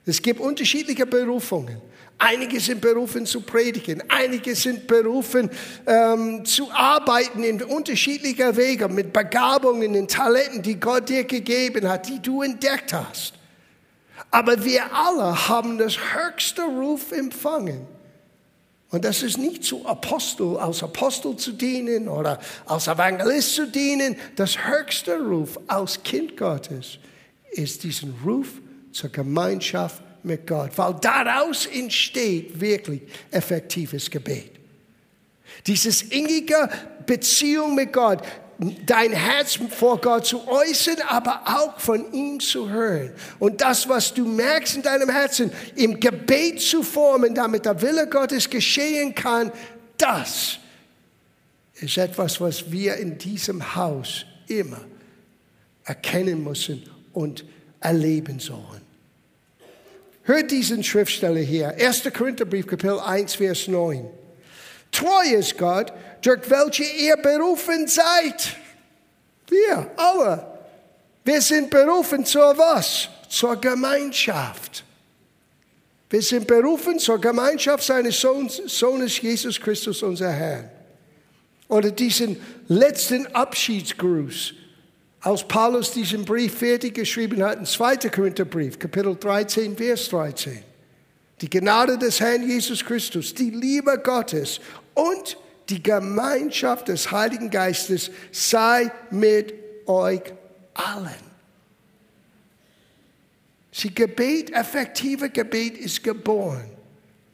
Es 0.05 0.21
gibt 0.21 0.41
unterschiedliche 0.41 1.07
Berufungen. 1.07 1.81
Einige 2.19 2.61
sind 2.61 2.83
berufen 2.83 3.25
zu 3.25 3.41
predigen, 3.41 4.03
einige 4.09 4.55
sind 4.55 4.87
berufen 4.87 5.49
ähm, 5.87 6.45
zu 6.45 6.71
arbeiten 6.71 7.43
in 7.43 7.63
unterschiedlicher 7.63 8.55
Wege 8.57 8.89
mit 8.89 9.11
Begabungen 9.11 9.97
und 9.97 10.11
Talenten, 10.11 10.61
die 10.61 10.79
Gott 10.79 11.09
dir 11.09 11.25
gegeben 11.25 11.89
hat, 11.89 12.09
die 12.09 12.21
du 12.21 12.43
entdeckt 12.43 12.93
hast. 12.93 13.35
Aber 14.31 14.63
wir 14.63 14.95
alle 14.95 15.49
haben 15.49 15.79
das 15.79 15.97
höchste 15.97 16.63
Ruf 16.63 17.11
empfangen 17.13 17.87
und 18.91 19.05
das 19.05 19.23
ist 19.23 19.39
nicht 19.39 19.63
zu 19.63 19.87
Apostel, 19.87 20.57
als 20.57 20.83
Apostel 20.83 21.37
zu 21.37 21.53
dienen 21.53 22.09
oder 22.09 22.41
als 22.67 22.89
Evangelist 22.89 23.55
zu 23.55 23.67
dienen. 23.69 24.17
Das 24.35 24.67
höchste 24.67 25.17
Ruf 25.17 25.59
als 25.69 26.03
Kind 26.03 26.37
Gottes 26.37 26.99
ist 27.53 27.85
diesen 27.85 28.15
Ruf 28.25 28.49
zur 28.91 29.11
Gemeinschaft 29.11 30.03
mit 30.25 30.47
Gott, 30.47 30.73
weil 30.77 30.95
daraus 31.01 31.67
entsteht 31.67 32.61
wirklich 32.61 33.03
effektives 33.31 34.11
Gebet. 34.11 34.51
Dieses 35.67 36.03
innige 36.03 36.69
Beziehung 37.07 37.77
mit 37.77 37.93
Gott, 37.93 38.23
dein 38.85 39.13
Herz 39.13 39.59
vor 39.71 40.01
Gott 40.01 40.27
zu 40.27 40.47
äußern, 40.47 40.99
aber 41.09 41.43
auch 41.47 41.81
von 41.81 42.13
ihm 42.13 42.41
zu 42.41 42.69
hören. 42.69 43.13
Und 43.39 43.63
das, 43.63 43.89
was 43.89 44.13
du 44.13 44.27
merkst 44.27 44.77
in 44.77 44.83
deinem 44.83 45.09
Herzen, 45.09 45.51
im 45.77 45.99
Gebet 45.99 46.61
zu 46.61 46.83
formen, 46.83 47.35
damit 47.35 47.65
der 47.65 47.81
Wille 47.81 48.07
Gottes 48.07 48.51
geschehen 48.51 49.15
kann, 49.15 49.51
das 49.97 50.59
ist 51.75 51.97
etwas, 51.97 52.41
was 52.41 52.71
wir 52.71 52.97
in 52.97 53.17
diesem 53.17 53.75
Haus 53.75 54.27
immer 54.47 54.81
erkennen 55.85 56.45
müssen 56.45 56.83
und 57.15 57.45
erleben 57.81 58.41
sollen. 58.41 58.83
Hört 60.25 60.51
diesen 60.51 60.85
Schriftsteller 60.85 61.41
hier, 61.41 61.69
1. 61.79 62.03
Korintherbrief, 62.13 62.67
Kapitel 62.67 63.01
1, 63.01 63.35
Vers 63.37 63.69
9. 63.69 64.07
Treu 64.93 65.23
ist 65.33 65.57
Gott, 65.57 65.93
durch 66.23 66.49
welche 66.51 66.85
ihr 66.85 67.17
berufen 67.17 67.87
seid. 67.87 68.57
Wir 69.49 69.91
alle. 69.97 70.47
Wir 71.25 71.41
sind 71.41 71.71
berufen 71.71 72.25
zur 72.25 72.57
was? 72.57 73.09
Zur 73.29 73.57
Gemeinschaft. 73.61 74.85
Wir 76.09 76.23
sind 76.23 76.47
berufen 76.47 76.99
zur 76.99 77.21
Gemeinschaft 77.21 77.85
seines 77.85 78.21
Sohnes, 78.21 78.57
Sohnes 78.67 79.21
Jesus 79.21 79.61
Christus, 79.61 80.03
unser 80.03 80.31
Herr. 80.31 80.71
Oder 81.69 81.93
diesen 81.93 82.37
letzten 82.67 83.29
Abschiedsgruß, 83.29 84.55
als 85.21 85.47
Paulus 85.47 85.93
diesen 85.93 86.25
Brief 86.25 86.59
fertig 86.59 86.95
geschrieben 86.95 87.43
hat, 87.45 87.59
im 87.59 87.65
2. 87.65 87.97
Korintherbrief, 88.09 88.77
Kapitel 88.77 89.15
13, 89.15 89.77
Vers 89.77 90.09
13. 90.09 90.65
Die 91.41 91.49
Gnade 91.49 91.97
des 91.97 92.19
Herrn 92.19 92.49
Jesus 92.49 92.85
Christus, 92.85 93.33
die 93.33 93.51
Liebe 93.51 93.97
Gottes 93.99 94.61
und 94.95 95.37
die 95.71 95.83
Gemeinschaft 95.83 96.89
des 96.89 97.11
Heiligen 97.11 97.51
Geistes 97.51 98.11
sei 98.33 98.91
mit 99.11 99.55
euch 99.87 100.23
allen. 100.75 101.31
Sie 103.73 103.95
Gebet, 103.95 104.53
effektive 104.53 105.31
Gebet 105.31 105.79
ist 105.79 106.03
geboren 106.03 106.71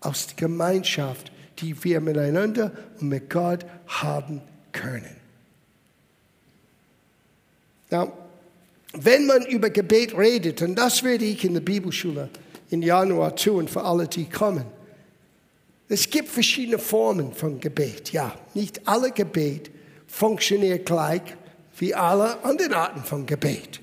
aus 0.00 0.26
der 0.28 0.36
Gemeinschaft, 0.36 1.32
die 1.58 1.82
wir 1.82 2.00
miteinander 2.00 2.72
und 3.00 3.08
mit 3.08 3.30
Gott 3.30 3.64
haben 3.86 4.42
können. 4.72 5.16
Now, 7.90 8.12
wenn 8.92 9.26
man 9.26 9.46
über 9.46 9.70
Gebet 9.70 10.16
redet, 10.16 10.62
und 10.62 10.74
das 10.76 11.02
werde 11.02 11.24
ich 11.24 11.44
in 11.44 11.54
der 11.54 11.60
Bibelschule 11.60 12.28
im 12.70 12.82
Januar 12.82 13.36
tun 13.36 13.68
für 13.68 13.82
alle, 13.82 14.08
die 14.08 14.28
kommen, 14.28 14.64
es 15.88 16.10
gibt 16.10 16.28
verschiedene 16.28 16.78
Formen 16.78 17.32
von 17.32 17.60
Gebet. 17.60 18.12
Ja, 18.12 18.34
nicht 18.54 18.86
alle 18.86 19.12
Gebet 19.12 19.70
funktioniert 20.06 20.86
gleich 20.86 21.22
wie 21.78 21.94
alle 21.94 22.42
anderen 22.42 22.74
Arten 22.74 23.04
von 23.04 23.26
Gebet. 23.26 23.80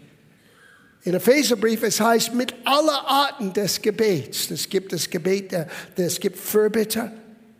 In 1.04 1.14
Epheserbrief, 1.14 1.84
es 1.84 2.00
heißt, 2.00 2.34
mit 2.34 2.54
aller 2.66 3.08
Arten 3.08 3.54
des 3.54 3.82
Gebets. 3.82 4.50
Es 4.52 4.70
gibt 4.70 4.94
das 4.94 5.10
Gebet, 5.10 5.54
es 5.96 6.20
gibt 6.20 6.38
Fürbitte. 6.38 7.12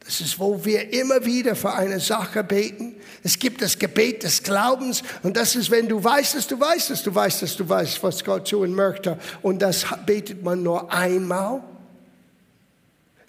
Das 0.04 0.20
ist, 0.20 0.40
wo 0.40 0.64
wir 0.66 0.92
immer 0.92 1.24
wieder 1.26 1.56
für 1.56 1.74
eine 1.74 2.00
Sache 2.00 2.44
beten. 2.44 2.96
Es 3.22 3.40
gibt 3.40 3.62
das 3.62 3.80
Gebet 3.80 4.24
des 4.24 4.44
Glaubens. 4.44 5.02
Und 5.24 5.38
das 5.38 5.56
ist, 5.56 5.72
wenn 5.72 5.88
du 5.88 6.04
weißt, 6.04 6.36
dass 6.36 6.48
du 6.48 6.60
weißt, 6.60 6.90
dass 6.90 7.04
du 7.04 7.16
weißt, 7.16 7.42
dass 7.42 7.56
du 7.56 7.68
weißt, 7.68 8.04
was 8.04 8.24
Gott 8.24 8.50
tun 8.50 8.74
möchte. 8.74 9.18
Und 9.42 9.62
das 9.62 9.86
betet 10.06 10.44
man 10.44 10.64
nur 10.64 10.92
einmal. 10.92 11.64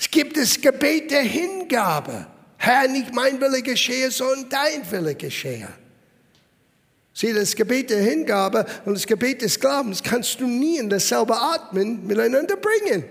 Es 0.04 0.10
gibt 0.10 0.36
das 0.36 0.60
Gebet 0.60 1.10
der 1.10 1.22
Hingabe. 1.22 2.26
Herr, 2.58 2.86
nicht 2.88 3.14
mein 3.14 3.40
Wille 3.40 3.62
geschehe, 3.62 4.10
sondern 4.10 4.50
dein 4.50 4.90
Wille 4.90 5.14
geschehe. 5.14 5.68
Sieh, 7.14 7.32
das 7.32 7.56
Gebet 7.56 7.88
der 7.88 8.02
Hingabe 8.02 8.66
und 8.84 8.94
das 8.94 9.06
Gebet 9.06 9.40
des 9.40 9.58
Glaubens 9.58 10.02
kannst 10.02 10.40
du 10.40 10.46
nie 10.46 10.76
in 10.76 10.90
dasselbe 10.90 11.34
Atmen 11.34 12.06
miteinander 12.06 12.56
bringen. 12.56 13.04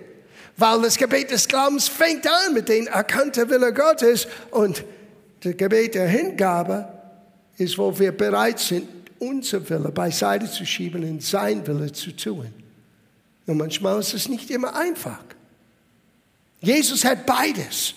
Weil 0.56 0.84
das 0.84 0.96
Gebet 0.96 1.32
des 1.32 1.48
Glaubens 1.48 1.88
fängt 1.88 2.28
an 2.28 2.54
mit 2.54 2.70
dem 2.70 2.86
erkannten 2.86 3.50
Wille 3.50 3.74
Gottes 3.74 4.28
und 4.52 4.84
das 5.40 5.58
Gebet 5.58 5.96
der 5.96 6.08
Hingabe 6.08 6.88
ist, 7.58 7.76
wo 7.80 7.98
wir 7.98 8.12
bereit 8.12 8.60
sind, 8.60 8.88
unser 9.18 9.68
Wille 9.68 9.90
beiseite 9.90 10.48
zu 10.48 10.64
schieben 10.64 11.04
und 11.10 11.24
sein 11.24 11.66
Wille 11.66 11.92
zu 11.92 12.16
tun. 12.16 12.54
Und 13.48 13.58
manchmal 13.58 14.00
ist 14.00 14.14
es 14.14 14.30
nicht 14.30 14.52
immer 14.52 14.76
einfach. 14.76 15.24
Jesus 16.64 17.04
hat 17.04 17.26
beides. 17.26 17.94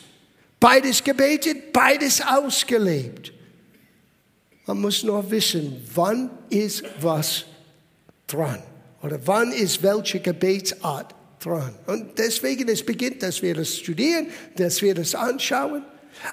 Beides 0.59 1.03
gebetet, 1.03 1.73
beides 1.73 2.21
ausgelebt. 2.21 3.33
Man 4.67 4.81
muss 4.81 5.05
nur 5.05 5.31
wissen, 5.31 5.81
wann 5.95 6.31
ist 6.51 6.83
was 7.01 7.45
dran 8.27 8.61
oder 9.03 9.21
wann 9.25 9.53
ist 9.53 9.83
welche 9.83 10.19
Gebetsart 10.19 11.15
dran. 11.39 11.73
Und 11.87 12.19
deswegen 12.19 12.69
es 12.69 12.85
beginnt, 12.85 13.23
dass 13.23 13.41
wir 13.41 13.55
das 13.55 13.77
studieren, 13.77 14.27
dass 14.57 14.83
wir 14.83 14.95
das 14.95 15.15
anschauen. 15.15 15.85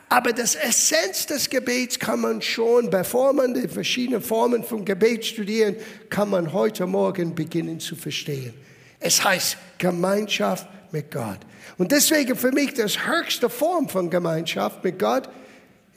Aber 0.10 0.32
das 0.32 0.56
Essenz 0.56 1.28
des 1.28 1.48
Gebets 1.50 2.00
kann 2.00 2.22
man 2.22 2.42
schon, 2.42 2.90
bevor 2.90 3.34
man 3.34 3.54
die 3.54 3.68
verschiedenen 3.68 4.22
Formen 4.22 4.63
von 4.63 4.84
Gebet 4.86 5.25
studieren, 5.25 5.75
kann 6.10 6.30
man 6.30 6.52
heute 6.54 6.88
Morgen 6.88 7.36
beginnen 7.36 7.80
zu 7.80 7.96
verstehen. 7.96 8.54
Es 9.00 9.24
heißt 9.24 9.58
Gemeinschaft 9.78 10.68
mit 10.94 11.12
Gott. 11.12 11.40
Und 11.78 11.92
deswegen 11.92 12.36
für 12.36 12.52
mich 12.52 12.74
das 12.76 13.08
höchste 13.08 13.50
Form 13.50 13.90
von 13.90 14.10
Gemeinschaft 14.10 14.84
mit 14.84 15.00
Gott 15.00 15.28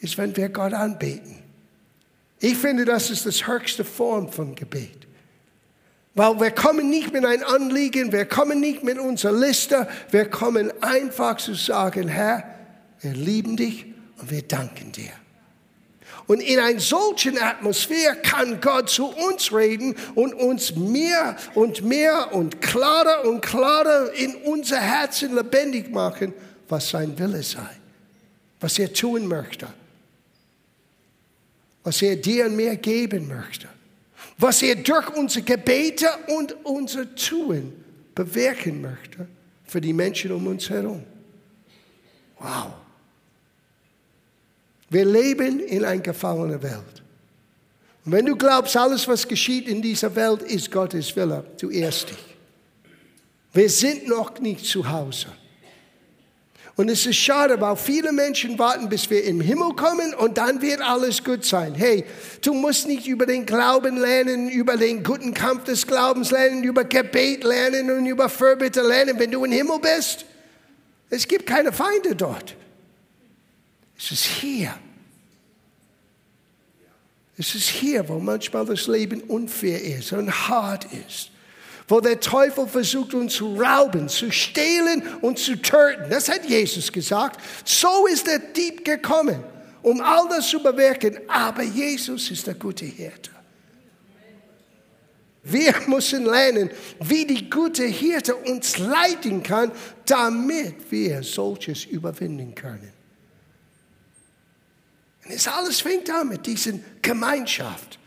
ist, 0.00 0.18
wenn 0.18 0.36
wir 0.36 0.48
Gott 0.48 0.72
anbeten. 0.72 1.36
Ich 2.40 2.56
finde, 2.56 2.84
das 2.84 3.10
ist 3.10 3.26
das 3.26 3.46
höchste 3.46 3.84
Form 3.84 4.30
von 4.30 4.54
Gebet. 4.54 5.06
Weil 6.14 6.40
wir 6.40 6.50
kommen 6.50 6.88
nicht 6.88 7.12
mit 7.12 7.24
einem 7.26 7.44
Anliegen, 7.44 8.10
wir 8.10 8.24
kommen 8.24 8.58
nicht 8.58 8.82
mit 8.82 8.98
unserer 8.98 9.38
Liste, 9.38 9.86
wir 10.10 10.30
kommen 10.30 10.72
einfach 10.82 11.36
zu 11.36 11.54
sagen, 11.54 12.08
Herr, 12.08 12.44
wir 13.00 13.12
lieben 13.12 13.56
dich 13.56 13.86
und 14.18 14.30
wir 14.30 14.42
danken 14.42 14.92
dir. 14.92 15.12
Und 16.26 16.40
in 16.40 16.58
einer 16.58 16.80
solchen 16.80 17.38
Atmosphäre 17.38 18.16
kann 18.16 18.60
Gott 18.60 18.90
zu 18.90 19.06
uns 19.06 19.52
reden 19.52 19.94
und 20.16 20.34
uns 20.34 20.74
mehr 20.74 21.36
und 21.54 21.82
mehr 21.82 22.34
und 22.34 22.60
klarer 22.60 23.28
und 23.28 23.40
klarer 23.40 24.12
in 24.12 24.34
unser 24.34 24.80
Herzen 24.80 25.34
lebendig 25.34 25.90
machen, 25.92 26.34
was 26.68 26.90
sein 26.90 27.16
Wille 27.16 27.42
sei, 27.42 27.68
was 28.58 28.78
er 28.78 28.92
tun 28.92 29.28
möchte, 29.28 29.68
was 31.84 32.02
er 32.02 32.16
dir 32.16 32.46
und 32.46 32.56
mir 32.56 32.74
geben 32.74 33.28
möchte, 33.28 33.68
was 34.36 34.62
er 34.62 34.74
durch 34.74 35.08
unsere 35.10 35.44
Gebete 35.44 36.08
und 36.26 36.56
unser 36.64 37.14
Tun 37.14 37.72
bewirken 38.16 38.80
möchte 38.80 39.28
für 39.64 39.80
die 39.80 39.92
Menschen 39.92 40.32
um 40.32 40.48
uns 40.48 40.68
herum. 40.68 41.04
Wow. 42.40 42.72
Wir 44.88 45.04
leben 45.04 45.60
in 45.60 45.84
einer 45.84 46.00
gefallenen 46.00 46.62
Welt. 46.62 47.02
Und 48.04 48.12
wenn 48.12 48.26
du 48.26 48.36
glaubst, 48.36 48.76
alles, 48.76 49.08
was 49.08 49.26
geschieht 49.26 49.66
in 49.66 49.82
dieser 49.82 50.14
Welt, 50.14 50.42
ist 50.42 50.70
Gottes 50.70 51.14
Wille, 51.16 51.44
du 51.60 51.70
irrst 51.70 52.10
dich. 52.10 52.36
Wir 53.52 53.68
sind 53.68 54.06
noch 54.06 54.38
nicht 54.38 54.64
zu 54.64 54.88
Hause. 54.88 55.28
Und 56.76 56.90
es 56.90 57.06
ist 57.06 57.16
schade, 57.16 57.58
weil 57.58 57.74
viele 57.74 58.12
Menschen 58.12 58.58
warten, 58.58 58.90
bis 58.90 59.08
wir 59.08 59.24
im 59.24 59.40
Himmel 59.40 59.74
kommen 59.74 60.12
und 60.14 60.36
dann 60.36 60.60
wird 60.60 60.82
alles 60.82 61.24
gut 61.24 61.42
sein. 61.42 61.74
Hey, 61.74 62.04
du 62.42 62.52
musst 62.52 62.86
nicht 62.86 63.06
über 63.06 63.24
den 63.24 63.46
Glauben 63.46 63.96
lernen, 63.96 64.50
über 64.50 64.76
den 64.76 65.02
guten 65.02 65.32
Kampf 65.32 65.64
des 65.64 65.86
Glaubens 65.86 66.30
lernen, 66.30 66.62
über 66.62 66.84
Gebet 66.84 67.44
lernen 67.44 67.90
und 67.90 68.04
über 68.04 68.28
Fürbitte 68.28 68.82
lernen, 68.82 69.18
wenn 69.18 69.30
du 69.30 69.42
im 69.42 69.52
Himmel 69.52 69.78
bist. 69.80 70.26
Es 71.08 71.26
gibt 71.26 71.46
keine 71.46 71.72
Feinde 71.72 72.14
dort. 72.14 72.54
Es 73.98 74.10
ist 74.10 74.24
hier. 74.24 74.74
Es 77.38 77.54
ist 77.54 77.68
hier, 77.68 78.08
wo 78.08 78.18
manchmal 78.18 78.64
das 78.64 78.86
Leben 78.86 79.20
unfair 79.22 79.82
ist 79.82 80.12
und 80.12 80.30
hart 80.48 80.86
ist. 81.06 81.30
Wo 81.88 82.00
der 82.00 82.18
Teufel 82.18 82.66
versucht, 82.66 83.14
uns 83.14 83.34
zu 83.34 83.56
rauben, 83.56 84.08
zu 84.08 84.32
stehlen 84.32 85.02
und 85.20 85.38
zu 85.38 85.56
töten. 85.60 86.10
Das 86.10 86.28
hat 86.28 86.44
Jesus 86.46 86.90
gesagt. 86.90 87.40
So 87.64 88.06
ist 88.06 88.26
der 88.26 88.38
Dieb 88.38 88.84
gekommen, 88.84 89.42
um 89.82 90.00
all 90.00 90.28
das 90.28 90.48
zu 90.48 90.60
bewirken. 90.60 91.18
Aber 91.28 91.62
Jesus 91.62 92.30
ist 92.30 92.46
der 92.46 92.54
gute 92.54 92.86
Hirte. 92.86 93.30
Wir 95.44 95.74
müssen 95.86 96.24
lernen, 96.24 96.70
wie 97.00 97.24
die 97.24 97.48
gute 97.48 97.84
Hirte 97.84 98.34
uns 98.34 98.78
leiten 98.78 99.42
kann, 99.42 99.70
damit 100.06 100.90
wir 100.90 101.22
solches 101.22 101.84
überwinden 101.84 102.54
können. 102.54 102.95
Es 105.28 105.48
alles 105.48 105.80
fängt 105.80 106.10
an 106.10 106.28
mit 106.28 106.46
dieser 106.46 106.72
Gemeinschaft. 107.02 107.98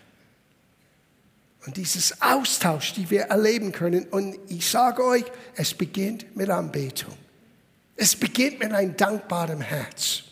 und 1.65 1.77
dieses 1.77 2.21
Austausch, 2.21 2.93
die 2.93 3.09
wir 3.09 3.23
erleben 3.23 3.71
können. 3.71 4.07
Und 4.09 4.37
ich 4.47 4.67
sage 4.67 5.03
euch, 5.03 5.25
es 5.55 5.73
beginnt 5.73 6.35
mit 6.35 6.49
Anbetung. 6.49 7.13
Es 7.95 8.15
beginnt 8.15 8.59
mit 8.59 8.71
einem 8.71 8.95
dankbaren 8.95 9.61
Herz. 9.61 10.23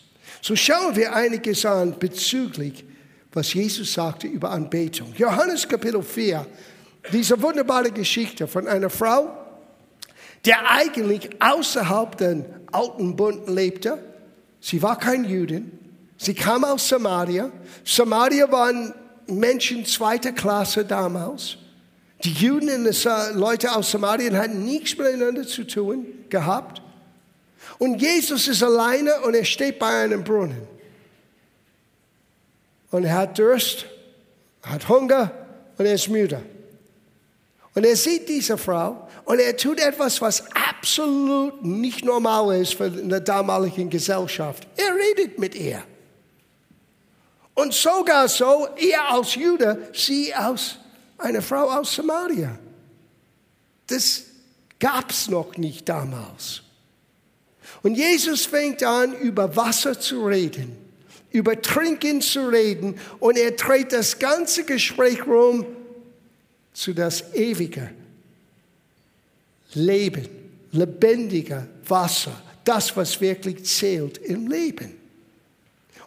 So 0.42 0.56
schauen 0.56 0.96
wir 0.96 1.14
einiges 1.14 1.66
an 1.66 2.00
bezüglich, 2.00 2.86
was 3.34 3.54
Jesus 3.54 3.94
sagte 3.94 4.26
über 4.26 4.52
Anbetung. 4.52 5.14
Johannes 5.18 5.68
Kapitel 5.68 6.02
4, 6.02 6.48
diese 7.12 7.42
wunderbare 7.42 7.92
Geschichte 7.92 8.48
von 8.48 8.68
einer 8.68 8.90
Frau, 8.90 9.38
der 10.46 10.72
eigentlich 10.72 11.30
außerhalb 11.42 12.18
den 12.18 12.46
alten 12.72 13.16
Bund 13.16 13.50
lebte. 13.50 14.02
Sie 14.62 14.82
war 14.82 14.98
kein 14.98 15.26
Jüdin. 15.26 15.72
Sie 16.18 16.34
kam 16.34 16.64
aus 16.64 16.88
Samaria. 16.90 17.52
Samaria 17.86 18.52
waren 18.52 18.94
Menschen 19.28 19.86
zweiter 19.86 20.32
Klasse 20.32 20.84
damals. 20.84 21.58
Die 22.24 22.34
Juden 22.34 22.70
und 22.70 22.86
die 22.86 23.38
Leute 23.38 23.76
aus 23.76 23.92
Samarien 23.92 24.36
hatten 24.36 24.66
nichts 24.66 24.98
miteinander 24.98 25.46
zu 25.46 25.66
tun 25.66 26.06
gehabt. 26.30 26.82
Und 27.78 28.02
Jesus 28.02 28.48
ist 28.48 28.64
alleine 28.64 29.22
und 29.22 29.36
er 29.36 29.46
steht 29.46 29.78
bei 29.78 30.04
einem 30.04 30.24
Brunnen. 30.24 30.68
Und 32.90 33.04
er 33.04 33.14
hat 33.14 33.38
Durst, 33.38 33.86
hat 34.64 34.90
Hunger 34.90 35.32
und 35.78 35.86
er 35.86 35.94
ist 35.94 36.10
müde. 36.10 36.42
Und 37.76 37.86
er 37.86 37.96
sieht 37.96 38.28
diese 38.28 38.58
Frau 38.58 39.08
und 39.26 39.40
er 39.40 39.56
tut 39.56 39.80
etwas, 39.80 40.20
was 40.20 40.44
absolut 40.80 41.64
nicht 41.64 42.04
normal 42.04 42.60
ist 42.60 42.74
für 42.74 42.86
eine 42.86 43.22
damalige 43.22 43.86
Gesellschaft. 43.86 44.68
Er 44.78 44.96
redet 44.96 45.38
mit 45.38 45.54
ihr. 45.54 45.84
Und 47.58 47.74
sogar 47.74 48.28
so, 48.28 48.68
er 48.78 49.10
als 49.10 49.34
Jude, 49.34 49.90
sie 49.92 50.32
als 50.32 50.76
eine 51.18 51.42
Frau 51.42 51.72
aus 51.72 51.96
Samaria. 51.96 52.56
Das 53.88 54.26
gab 54.80 55.10
es 55.10 55.28
noch 55.28 55.58
nicht 55.58 55.90
damals. 55.90 56.62
Und 57.82 57.96
Jesus 57.96 58.46
fängt 58.46 58.84
an, 58.84 59.16
über 59.16 59.56
Wasser 59.56 60.00
zu 60.00 60.28
reden, 60.28 60.78
über 61.32 61.60
Trinken 61.60 62.22
zu 62.22 62.48
reden 62.48 63.00
und 63.18 63.40
er 63.40 63.52
dreht 63.52 63.92
das 63.92 64.20
ganze 64.20 64.64
Gespräch 64.64 65.26
rum 65.26 65.66
zu 66.74 66.94
das 66.94 67.34
ewige 67.34 67.90
Leben, 69.74 70.28
lebendiger 70.74 71.68
Wasser, 71.88 72.40
das, 72.64 72.96
was 72.96 73.20
wirklich 73.20 73.66
zählt 73.66 74.20
im 74.20 74.48
Leben. 74.48 74.97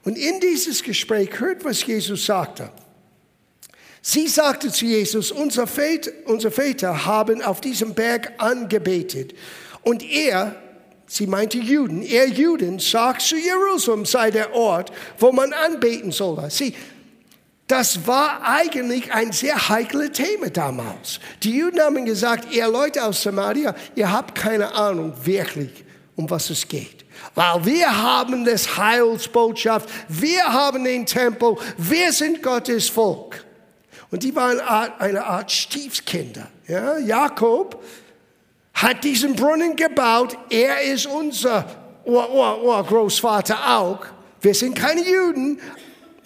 Und 0.04 0.16
in 0.16 0.40
dieses 0.40 0.83
Gespräch 0.83 1.38
hört, 1.40 1.64
was 1.64 1.85
Jesus 1.85 2.25
sagte. 2.26 2.71
Sie 4.02 4.28
sagte 4.28 4.73
zu 4.73 4.87
Jesus, 4.87 5.30
unsere 5.30 5.66
Väter, 5.66 6.11
unsere 6.25 6.50
Väter 6.50 7.04
haben 7.04 7.42
auf 7.42 7.61
diesem 7.61 7.95
Berg 7.95 8.33
angebetet. 8.38 9.35
Und 9.83 10.02
er, 10.02 10.57
sie 11.07 11.26
meinte 11.26 11.59
Juden, 11.59 12.02
er 12.02 12.26
Juden 12.26 12.78
sagt, 12.78 13.21
zu 13.21 13.37
Jerusalem 13.37 14.07
sei 14.07 14.30
der 14.30 14.54
Ort, 14.54 14.90
wo 15.19 15.33
man 15.33 15.52
anbeten 15.52 16.12
solle. 16.12 16.50
Sie, 16.50 16.75
das 17.66 18.07
war 18.07 18.42
eigentlich 18.42 19.12
ein 19.12 19.33
sehr 19.33 19.69
heikles 19.69 20.12
Thema 20.12 20.49
damals. 20.49 21.21
Die 21.42 21.57
Juden 21.57 21.80
haben 21.80 22.04
gesagt, 22.07 22.52
ihr 22.52 22.66
Leute 22.69 23.04
aus 23.04 23.23
Samaria, 23.23 23.76
ihr 23.95 24.11
habt 24.11 24.35
keine 24.35 24.75
Ahnung 24.75 25.12
wirklich, 25.25 25.85
um 26.16 26.28
was 26.30 26.49
es 26.49 26.66
geht. 26.66 27.00
Weil 27.34 27.64
wir 27.64 28.02
haben 28.02 28.44
das 28.44 28.76
Heilsbotschaft, 28.76 29.88
wir 30.08 30.44
haben 30.44 30.84
den 30.84 31.06
Tempel, 31.06 31.56
wir 31.78 32.12
sind 32.12 32.42
Gottes 32.42 32.88
Volk. 32.88 33.44
Und 34.10 34.22
die 34.25 34.34
waren 34.34 34.60
eine 34.60 35.25
Art 35.25 35.52
Stiefkinder. 35.52 36.49
Ja, 36.66 36.99
Jakob 36.99 37.82
hat 38.75 39.04
diesen 39.04 39.37
Brunnen 39.37 39.76
gebaut, 39.76 40.37
er 40.49 40.82
ist 40.82 41.06
unser 41.06 41.64
Großvater 42.04 43.78
auch. 43.78 44.00
Wir 44.40 44.54
sind 44.54 44.75
keine 44.75 45.08
Juden, 45.08 45.60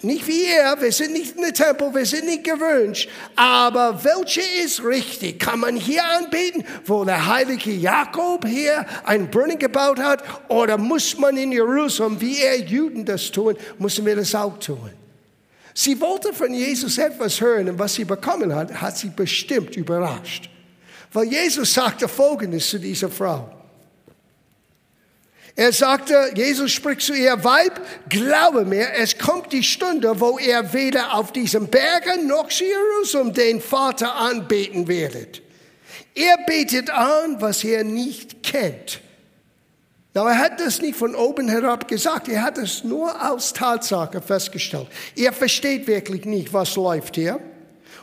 nicht 0.05 0.27
wie 0.27 0.45
er, 0.45 0.79
wir 0.81 0.91
sind 0.91 1.13
nicht 1.13 1.35
in 1.35 1.53
Tempel, 1.53 1.93
wir 1.93 2.05
sind 2.05 2.25
nicht 2.25 2.43
gewünscht. 2.43 3.09
Aber 3.35 4.03
welche 4.03 4.41
ist 4.63 4.83
richtig? 4.83 5.39
Kann 5.39 5.59
man 5.59 5.75
hier 5.75 6.03
anbeten, 6.05 6.63
wo 6.85 7.03
der 7.03 7.25
heilige 7.25 7.71
Jakob 7.71 8.45
hier 8.45 8.85
einen 9.03 9.29
Brunnen 9.29 9.59
gebaut 9.59 9.99
hat? 9.99 10.23
Oder 10.47 10.77
muss 10.77 11.17
man 11.17 11.35
in 11.37 11.51
Jerusalem, 11.51 12.19
wie 12.21 12.41
er 12.41 12.59
Juden 12.59 13.03
das 13.03 13.31
tun, 13.31 13.55
müssen 13.79 14.05
wir 14.05 14.15
das 14.15 14.33
auch 14.35 14.57
tun? 14.59 14.91
Sie 15.73 15.99
wollte 15.99 16.31
von 16.33 16.53
Jesus 16.53 16.97
etwas 16.97 17.41
hören 17.41 17.67
und 17.67 17.79
was 17.79 17.95
sie 17.95 18.05
bekommen 18.05 18.55
hat, 18.55 18.73
hat 18.81 18.97
sie 18.97 19.09
bestimmt 19.09 19.75
überrascht. 19.75 20.49
Weil 21.11 21.25
Jesus 21.25 21.73
sagte 21.73 22.07
Folgendes 22.07 22.69
zu 22.69 22.79
dieser 22.79 23.09
Frau. 23.09 23.49
Er 25.57 25.71
sagte, 25.71 26.31
Jesus 26.35 26.71
spricht 26.71 27.01
zu 27.01 27.13
ihr, 27.13 27.41
Weib, 27.43 27.79
glaube 28.09 28.65
mir, 28.65 28.89
es 28.97 29.17
kommt 29.17 29.53
die 29.53 29.63
Stunde, 29.63 30.19
wo 30.19 30.37
ihr 30.37 30.73
weder 30.73 31.13
auf 31.13 31.31
diesem 31.31 31.67
Berge 31.67 32.25
noch 32.25 32.51
Jerusalem 32.51 33.33
den 33.33 33.61
Vater 33.61 34.15
anbeten 34.15 34.89
werdet. 34.89 35.41
Ihr 36.13 36.35
betet 36.45 36.89
an, 36.89 37.37
was 37.39 37.63
ihr 37.63 37.85
nicht 37.85 38.43
kennt. 38.43 38.99
Na, 40.13 40.29
er 40.29 40.39
hat 40.39 40.59
das 40.59 40.81
nicht 40.81 40.97
von 40.97 41.15
oben 41.15 41.47
herab 41.47 41.87
gesagt, 41.87 42.27
er 42.27 42.41
hat 42.41 42.57
es 42.57 42.83
nur 42.83 43.21
als 43.21 43.53
Tatsache 43.53 44.21
festgestellt. 44.21 44.87
Er 45.15 45.31
versteht 45.31 45.87
wirklich 45.87 46.25
nicht, 46.25 46.53
was 46.53 46.75
läuft 46.75 47.15
hier. 47.15 47.39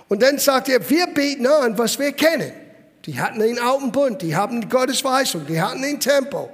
Und 0.08 0.22
dann 0.22 0.38
sagt 0.38 0.70
er, 0.70 0.88
wir 0.88 1.06
beten 1.06 1.46
an, 1.46 1.76
was 1.76 1.98
wir 1.98 2.12
kennen. 2.12 2.52
Die 3.04 3.18
hatten 3.18 3.40
den 3.40 3.58
alten 3.58 3.92
Bund, 3.92 4.22
die 4.22 4.36
haben 4.36 4.68
Gottes 4.70 5.04
Weisung, 5.04 5.46
die 5.46 5.60
hatten 5.60 5.82
den 5.82 6.00
Tempel. 6.00 6.48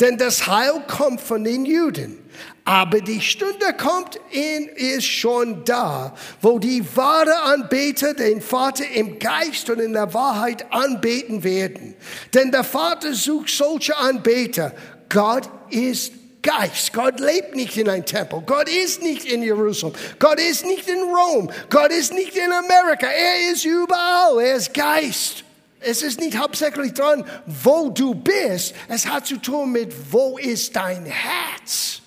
Denn 0.00 0.16
das 0.16 0.46
Heil 0.46 0.82
kommt 0.86 1.20
von 1.20 1.44
den 1.44 1.64
Juden. 1.64 2.18
Aber 2.64 3.00
die 3.00 3.22
Stunde 3.22 3.72
kommt 3.78 4.20
in, 4.30 4.68
ist 4.68 5.06
schon 5.06 5.64
da, 5.64 6.14
wo 6.42 6.58
die 6.58 6.84
wahre 6.94 7.40
Anbeter 7.44 8.12
den 8.12 8.42
Vater 8.42 8.84
im 8.94 9.18
Geist 9.18 9.70
und 9.70 9.80
in 9.80 9.94
der 9.94 10.12
Wahrheit 10.12 10.70
anbeten 10.70 11.42
werden. 11.42 11.94
Denn 12.34 12.50
der 12.50 12.64
Vater 12.64 13.14
sucht 13.14 13.48
solche 13.48 13.96
Anbeter. 13.96 14.72
Gott 15.08 15.48
ist 15.70 16.12
Geist. 16.42 16.92
Gott 16.92 17.20
lebt 17.20 17.56
nicht 17.56 17.76
in 17.76 17.88
einem 17.88 18.04
Tempel. 18.04 18.42
Gott 18.44 18.68
ist 18.68 19.02
nicht 19.02 19.24
in 19.24 19.42
Jerusalem. 19.42 19.94
Gott 20.18 20.38
ist 20.38 20.64
nicht 20.64 20.88
in 20.88 21.02
Rom. 21.02 21.50
Gott 21.70 21.90
ist 21.90 22.12
nicht 22.12 22.36
in 22.36 22.52
Amerika. 22.52 23.06
Er 23.06 23.50
ist 23.50 23.64
überall. 23.64 24.40
Er 24.40 24.56
ist 24.56 24.72
Geist. 24.74 25.44
Es 25.80 26.02
ist 26.02 26.20
nicht 26.20 26.36
hauptsächlich 26.36 26.92
dran, 26.92 27.24
wo 27.46 27.90
du 27.90 28.14
bist. 28.14 28.74
Es 28.88 29.06
hat 29.06 29.26
zu 29.26 29.36
tun 29.36 29.72
mit, 29.72 29.92
wo 30.12 30.38
ist 30.38 30.74
dein 30.74 31.04
Herz? 31.04 32.02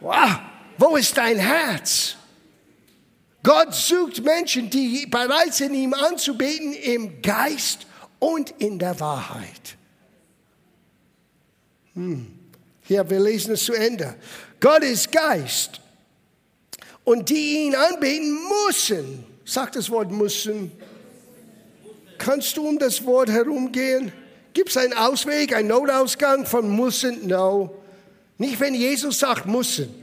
Wow, 0.00 0.38
wo 0.76 0.96
ist 0.96 1.16
dein 1.16 1.38
Herz? 1.38 2.16
Gott 3.42 3.74
sucht 3.74 4.22
Menschen, 4.24 4.68
die 4.68 5.06
bereit 5.06 5.54
sind, 5.54 5.72
ihm 5.72 5.94
anzubeten 5.94 6.72
im 6.72 7.22
Geist 7.22 7.86
und 8.18 8.50
in 8.58 8.78
der 8.78 8.98
Wahrheit. 8.98 9.76
Hm. 11.94 12.26
Hier, 12.82 13.08
wir 13.08 13.20
lesen 13.20 13.54
es 13.54 13.64
zu 13.64 13.72
Ende. 13.72 14.16
Gott 14.60 14.82
ist 14.82 15.10
Geist. 15.10 15.80
Und 17.04 17.28
die 17.30 17.66
ihn 17.66 17.74
anbeten 17.74 18.36
müssen, 18.66 19.24
sagt 19.44 19.76
das 19.76 19.90
Wort 19.90 20.10
müssen, 20.10 20.72
Kannst 22.18 22.56
du 22.56 22.66
um 22.66 22.78
das 22.78 23.04
Wort 23.04 23.30
herumgehen? 23.30 24.12
Gibt 24.52 24.70
es 24.70 24.76
einen 24.76 24.94
Ausweg, 24.94 25.54
einen 25.54 25.68
Notausgang 25.68 26.46
von 26.46 26.74
müssen? 26.74 27.26
No. 27.26 27.74
Nicht, 28.38 28.60
wenn 28.60 28.74
Jesus 28.74 29.18
sagt 29.18 29.46
müssen. 29.46 30.02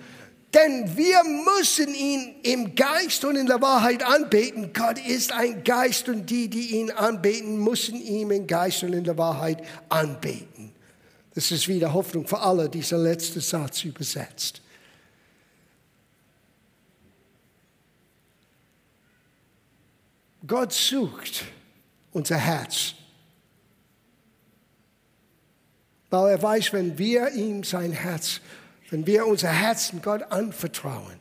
Denn 0.54 0.95
wir 0.95 1.23
müssen 1.23 1.95
ihn 1.95 2.36
im 2.43 2.76
Geist 2.76 3.26
und 3.26 3.36
in 3.36 3.47
der 3.47 3.60
Wahrheit 3.62 4.04
anbeten. 4.04 4.71
Gott 4.71 5.04
ist 5.04 5.32
ein 5.32 5.63
Geist 5.63 6.08
und 6.10 6.30
die, 6.30 6.47
die 6.47 6.76
ihn 6.76 6.91
anbeten, 6.91 7.58
müssen 7.58 7.99
ihm 7.99 8.30
im 8.30 8.45
Geist 8.45 8.84
und 8.84 8.93
in 8.93 9.04
der 9.04 9.17
Wahrheit 9.17 9.63
anbeten. 9.89 10.71
Das 11.34 11.52
ist 11.52 11.67
wieder 11.67 11.93
Hoffnung 11.93 12.28
für 12.28 12.39
alle, 12.39 12.69
dieser 12.69 12.99
letzte 12.99 13.41
Satz 13.41 13.84
übersetzt. 13.84 14.62
Gott 20.45 20.73
sucht 20.73 21.45
unser 22.13 22.38
Herz. 22.38 22.93
Weil 26.10 26.32
er 26.32 26.41
weiß, 26.41 26.73
wenn 26.73 26.97
wir 26.97 27.32
ihm 27.32 27.63
sein 27.63 27.91
Herz, 27.91 28.39
wenn 28.89 29.06
wir 29.08 29.26
unser 29.26 29.49
Herzen 29.49 30.02
Gott 30.02 30.23
anvertrauen, 30.23 31.19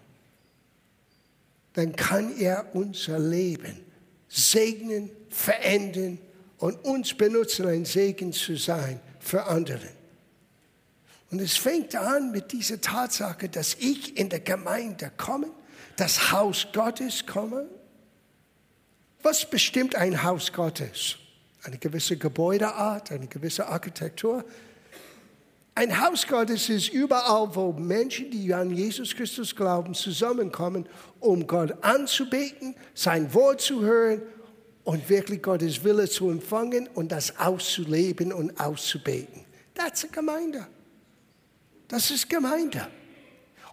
dann 1.72 1.96
kann 1.96 2.38
er 2.38 2.74
unser 2.74 3.18
Leben 3.18 3.80
segnen, 4.28 5.10
verändern 5.30 6.18
und 6.58 6.84
uns 6.84 7.14
benutzen, 7.14 7.66
ein 7.66 7.86
Segen 7.86 8.32
zu 8.32 8.56
sein 8.56 9.00
für 9.20 9.44
andere. 9.44 9.88
Und 11.30 11.40
es 11.40 11.56
fängt 11.56 11.96
an 11.96 12.30
mit 12.30 12.52
dieser 12.52 12.78
Tatsache, 12.78 13.48
dass 13.48 13.74
ich 13.74 14.18
in 14.18 14.28
der 14.28 14.40
Gemeinde 14.40 15.10
komme, 15.16 15.48
das 15.96 16.30
Haus 16.30 16.66
Gottes 16.74 17.26
komme 17.26 17.66
Was 19.22 19.48
bestimmt 19.48 19.94
ein 19.94 20.22
Haus 20.22 20.52
Gottes? 20.52 21.16
Eine 21.62 21.78
gewisse 21.78 22.16
Gebäudeart, 22.16 23.12
eine 23.12 23.28
gewisse 23.28 23.66
Architektur. 23.68 24.44
Ein 25.74 26.00
Haus 26.02 26.26
Gottes 26.26 26.68
ist 26.68 26.88
überall, 26.88 27.54
wo 27.54 27.72
Menschen, 27.72 28.30
die 28.30 28.52
an 28.52 28.70
Jesus 28.70 29.14
Christus 29.14 29.54
glauben, 29.54 29.94
zusammenkommen, 29.94 30.86
um 31.20 31.46
Gott 31.46 31.82
anzubeten, 31.82 32.74
sein 32.94 33.32
Wort 33.32 33.60
zu 33.60 33.80
hören 33.80 34.22
und 34.84 35.08
wirklich 35.08 35.40
Gottes 35.40 35.82
Wille 35.84 36.08
zu 36.08 36.28
empfangen 36.28 36.88
und 36.94 37.12
das 37.12 37.38
auszuleben 37.38 38.32
und 38.32 38.58
auszubeten. 38.60 39.44
Das 39.74 40.04
ist 40.04 40.12
Gemeinde. 40.12 40.66
Das 41.88 42.10
ist 42.10 42.28
Gemeinde. 42.28 42.88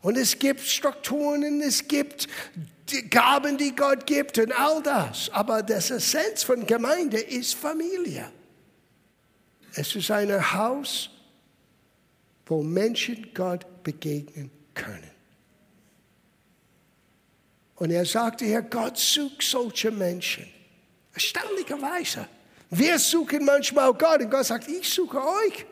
Und 0.01 0.15
es 0.17 0.37
gibt 0.37 0.61
Strukturen, 0.61 1.61
es 1.61 1.87
gibt 1.87 2.27
Gaben, 3.09 3.57
die 3.57 3.75
Gott 3.75 4.05
gibt 4.05 4.37
und 4.37 4.51
all 4.51 4.81
das. 4.83 5.29
Aber 5.31 5.63
das 5.63 5.91
Essenz 5.91 6.43
von 6.43 6.65
Gemeinde 6.65 7.19
ist 7.19 7.55
Familie. 7.55 8.31
Es 9.75 9.95
ist 9.95 10.11
ein 10.11 10.53
Haus, 10.53 11.09
wo 12.45 12.63
Menschen 12.63 13.29
Gott 13.33 13.83
begegnen 13.83 14.51
können. 14.73 15.11
Und 17.75 17.91
er 17.91 18.05
sagte, 18.05 18.45
Herr 18.45 18.63
Gott 18.63 18.97
sucht 18.97 19.41
solche 19.41 19.91
Menschen. 19.91 20.45
Erstaunlicherweise. 21.13 22.27
Wir 22.69 22.99
suchen 22.99 23.45
manchmal 23.45 23.93
Gott 23.93 24.21
und 24.21 24.29
Gott 24.29 24.45
sagt, 24.45 24.67
ich 24.67 24.87
suche 24.87 25.17
euch. 25.17 25.65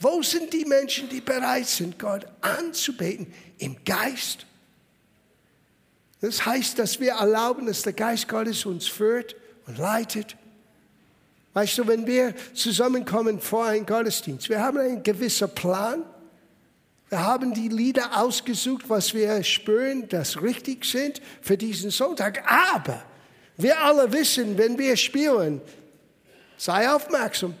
Wo 0.00 0.22
sind 0.22 0.52
die 0.52 0.64
Menschen, 0.64 1.08
die 1.08 1.20
bereit 1.20 1.66
sind, 1.66 1.98
Gott 1.98 2.26
anzubeten 2.40 3.32
im 3.58 3.76
Geist? 3.84 4.46
Das 6.20 6.46
heißt, 6.46 6.78
dass 6.78 6.98
wir 6.98 7.12
erlauben, 7.12 7.66
dass 7.66 7.82
der 7.82 7.92
Geist 7.92 8.28
Gottes 8.28 8.64
uns 8.64 8.86
führt 8.86 9.36
und 9.66 9.78
leitet. 9.78 10.36
Weißt 11.52 11.78
du, 11.78 11.86
wenn 11.86 12.06
wir 12.06 12.34
zusammenkommen 12.54 13.40
vor 13.40 13.66
einem 13.66 13.86
Gottesdienst, 13.86 14.48
wir 14.48 14.60
haben 14.60 14.78
einen 14.78 15.02
gewissen 15.02 15.48
Plan. 15.54 16.02
Wir 17.08 17.22
haben 17.22 17.54
die 17.54 17.68
Lieder 17.68 18.20
ausgesucht, 18.20 18.88
was 18.88 19.14
wir 19.14 19.42
spüren, 19.44 20.08
das 20.08 20.42
richtig 20.42 20.84
sind 20.84 21.22
für 21.40 21.56
diesen 21.56 21.90
Sonntag. 21.90 22.42
Aber 22.50 23.02
wir 23.56 23.80
alle 23.80 24.12
wissen, 24.12 24.58
wenn 24.58 24.76
wir 24.78 24.96
spielen, 24.96 25.60
sei 26.56 26.90
aufmerksam. 26.90 27.54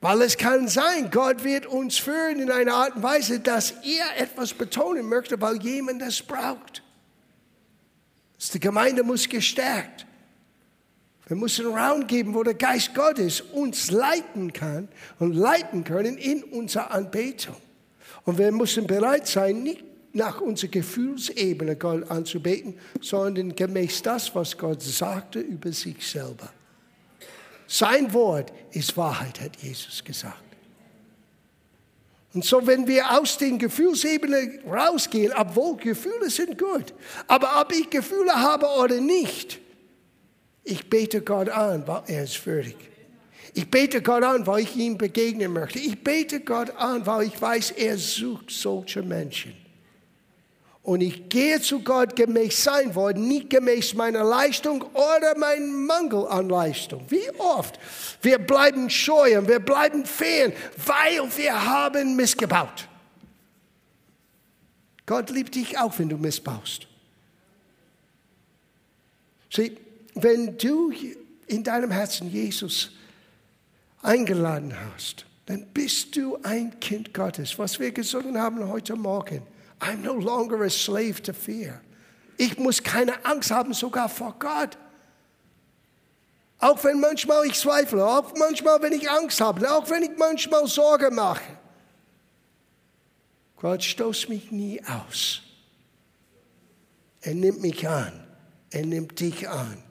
Weil 0.00 0.22
es 0.22 0.36
kann 0.36 0.68
sein, 0.68 1.10
Gott 1.10 1.44
wird 1.44 1.66
uns 1.66 1.98
führen 1.98 2.40
in 2.40 2.50
einer 2.50 2.74
Art 2.74 2.96
und 2.96 3.02
Weise, 3.02 3.40
dass 3.40 3.72
er 3.82 4.18
etwas 4.18 4.54
betonen 4.54 5.06
möchte, 5.06 5.40
weil 5.40 5.60
jemand 5.62 6.02
das 6.02 6.22
braucht. 6.22 6.82
Die 8.48 8.60
Gemeinde 8.60 9.02
muss 9.02 9.28
gestärkt. 9.28 10.06
Wir 11.26 11.36
müssen 11.36 11.66
Raum 11.66 12.06
geben, 12.06 12.34
wo 12.34 12.42
der 12.42 12.54
Geist 12.54 12.94
Gottes 12.94 13.40
uns 13.40 13.90
leiten 13.90 14.52
kann 14.52 14.88
und 15.18 15.34
leiten 15.34 15.84
können 15.84 16.16
in 16.16 16.42
unserer 16.42 16.90
Anbetung. 16.90 17.56
Und 18.24 18.38
wir 18.38 18.50
müssen 18.50 18.86
bereit 18.86 19.28
sein, 19.28 19.62
nicht 19.62 19.84
nach 20.12 20.40
unserer 20.40 20.70
Gefühlsebene 20.70 21.76
Gott 21.76 22.10
anzubeten, 22.10 22.74
sondern 23.00 23.54
gemäß 23.54 24.02
das, 24.02 24.34
was 24.34 24.58
Gott 24.58 24.82
sagte 24.82 25.38
über 25.38 25.72
sich 25.72 26.04
selber. 26.04 26.50
Sein 27.68 28.12
Wort 28.12 28.52
ist 28.72 28.96
Wahrheit, 28.96 29.40
hat 29.40 29.56
Jesus 29.62 30.02
gesagt. 30.02 30.49
Und 32.32 32.44
so, 32.44 32.64
wenn 32.66 32.86
wir 32.86 33.18
aus 33.18 33.38
den 33.38 33.58
Gefühlsebenen 33.58 34.60
rausgehen, 34.68 35.32
obwohl 35.36 35.76
Gefühle 35.76 36.30
sind 36.30 36.58
gut, 36.58 36.94
aber 37.26 37.60
ob 37.60 37.72
ich 37.72 37.90
Gefühle 37.90 38.32
habe 38.32 38.66
oder 38.66 39.00
nicht, 39.00 39.58
ich 40.62 40.88
bete 40.88 41.22
Gott 41.22 41.48
an, 41.48 41.86
weil 41.86 42.02
er 42.06 42.24
ist 42.24 42.46
würdig. 42.46 42.76
Ich 43.54 43.68
bete 43.68 44.00
Gott 44.00 44.22
an, 44.22 44.46
weil 44.46 44.62
ich 44.62 44.76
ihm 44.76 44.96
begegnen 44.96 45.52
möchte. 45.52 45.80
Ich 45.80 46.04
bete 46.04 46.40
Gott 46.40 46.70
an, 46.76 47.04
weil 47.04 47.26
ich 47.26 47.40
weiß, 47.40 47.72
er 47.72 47.98
sucht 47.98 48.50
solche 48.50 49.02
Menschen. 49.02 49.52
Und 50.82 51.02
ich 51.02 51.28
gehe 51.28 51.60
zu 51.60 51.80
Gott 51.80 52.16
gemäß 52.16 52.64
sein 52.64 52.94
Wort, 52.94 53.18
nicht 53.18 53.50
gemäß 53.50 53.94
meiner 53.94 54.24
Leistung 54.24 54.82
oder 54.94 55.36
meinem 55.36 55.84
Mangel 55.86 56.26
an 56.26 56.48
Leistung. 56.48 57.04
Wie 57.08 57.30
oft? 57.38 57.78
Wir 58.22 58.38
bleiben 58.38 58.88
scheu 58.88 59.38
und 59.38 59.46
wir 59.46 59.60
bleiben 59.60 60.06
fern, 60.06 60.52
weil 60.86 61.20
wir 61.36 61.66
haben 61.66 62.16
missgebaut. 62.16 62.88
Gott 65.04 65.28
liebt 65.30 65.54
dich 65.54 65.78
auch, 65.78 65.98
wenn 65.98 66.08
du 66.08 66.16
missbaust. 66.16 66.86
Sieh, 69.52 69.76
wenn 70.14 70.56
du 70.56 70.92
in 71.46 71.64
deinem 71.64 71.90
Herzen 71.90 72.30
Jesus 72.30 72.92
eingeladen 74.02 74.74
hast, 74.94 75.26
dann 75.46 75.66
bist 75.74 76.16
du 76.16 76.38
ein 76.42 76.78
Kind 76.80 77.12
Gottes, 77.12 77.58
was 77.58 77.80
wir 77.80 77.90
gesungen 77.90 78.38
haben 78.38 78.66
heute 78.68 78.94
Morgen. 78.94 79.42
I'm 79.80 80.02
no 80.02 80.14
longer 80.14 80.62
a 80.64 80.70
slave 80.70 81.22
to 81.22 81.32
fear. 81.32 81.80
Ich 82.36 82.58
muss 82.58 82.82
keine 82.82 83.24
Angst 83.24 83.50
haben, 83.50 83.74
sogar 83.74 84.08
vor 84.08 84.34
Gott. 84.38 84.78
Auch 86.58 86.82
wenn 86.84 87.00
manchmal 87.00 87.46
ich 87.46 87.54
zweifle, 87.54 88.06
auch 88.06 88.34
manchmal, 88.36 88.80
wenn 88.82 88.92
ich 88.92 89.10
Angst 89.10 89.40
habe, 89.40 89.70
auch 89.70 89.88
wenn 89.88 90.02
ich 90.02 90.16
manchmal 90.18 90.66
Sorge 90.66 91.10
mache. 91.10 91.58
Gott 93.56 93.82
stoßt 93.82 94.28
mich 94.28 94.50
nie 94.50 94.82
aus. 94.84 95.42
Er 97.22 97.34
nimmt 97.34 97.60
mich 97.60 97.86
an. 97.88 98.26
Er 98.70 98.86
nimmt 98.86 99.18
dich 99.20 99.48
an. 99.48 99.82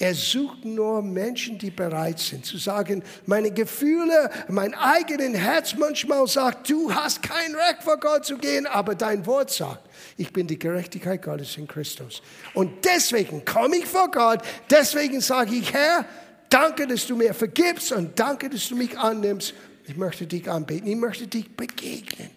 Er 0.00 0.14
sucht 0.14 0.64
nur 0.64 1.02
Menschen, 1.02 1.58
die 1.58 1.72
bereit 1.72 2.20
sind 2.20 2.46
zu 2.46 2.56
sagen, 2.56 3.02
meine 3.26 3.50
Gefühle, 3.50 4.30
mein 4.46 4.72
eigenes 4.74 5.36
Herz 5.36 5.74
manchmal 5.74 6.24
sagt, 6.28 6.70
du 6.70 6.94
hast 6.94 7.20
kein 7.20 7.52
Recht 7.52 7.82
vor 7.82 7.98
Gott 7.98 8.24
zu 8.24 8.38
gehen, 8.38 8.64
aber 8.66 8.94
dein 8.94 9.26
Wort 9.26 9.50
sagt, 9.50 9.88
ich 10.16 10.32
bin 10.32 10.46
die 10.46 10.56
Gerechtigkeit 10.56 11.20
Gottes 11.20 11.56
in 11.56 11.66
Christus. 11.66 12.22
Und 12.54 12.84
deswegen 12.84 13.44
komme 13.44 13.78
ich 13.78 13.86
vor 13.86 14.08
Gott, 14.08 14.40
deswegen 14.70 15.20
sage 15.20 15.56
ich, 15.56 15.72
Herr, 15.72 16.04
danke, 16.48 16.86
dass 16.86 17.04
du 17.04 17.16
mir 17.16 17.34
vergibst 17.34 17.90
und 17.90 18.16
danke, 18.16 18.48
dass 18.48 18.68
du 18.68 18.76
mich 18.76 18.96
annimmst. 18.96 19.52
Ich 19.84 19.96
möchte 19.96 20.28
dich 20.28 20.48
anbeten, 20.48 20.86
ich 20.86 20.96
möchte 20.96 21.26
dich 21.26 21.56
begegnen 21.56 22.30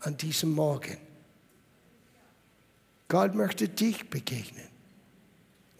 an 0.00 0.16
diesem 0.16 0.52
Morgen. 0.52 0.96
Gott 3.06 3.34
möchte 3.34 3.68
dich 3.68 4.08
begegnen. 4.08 4.71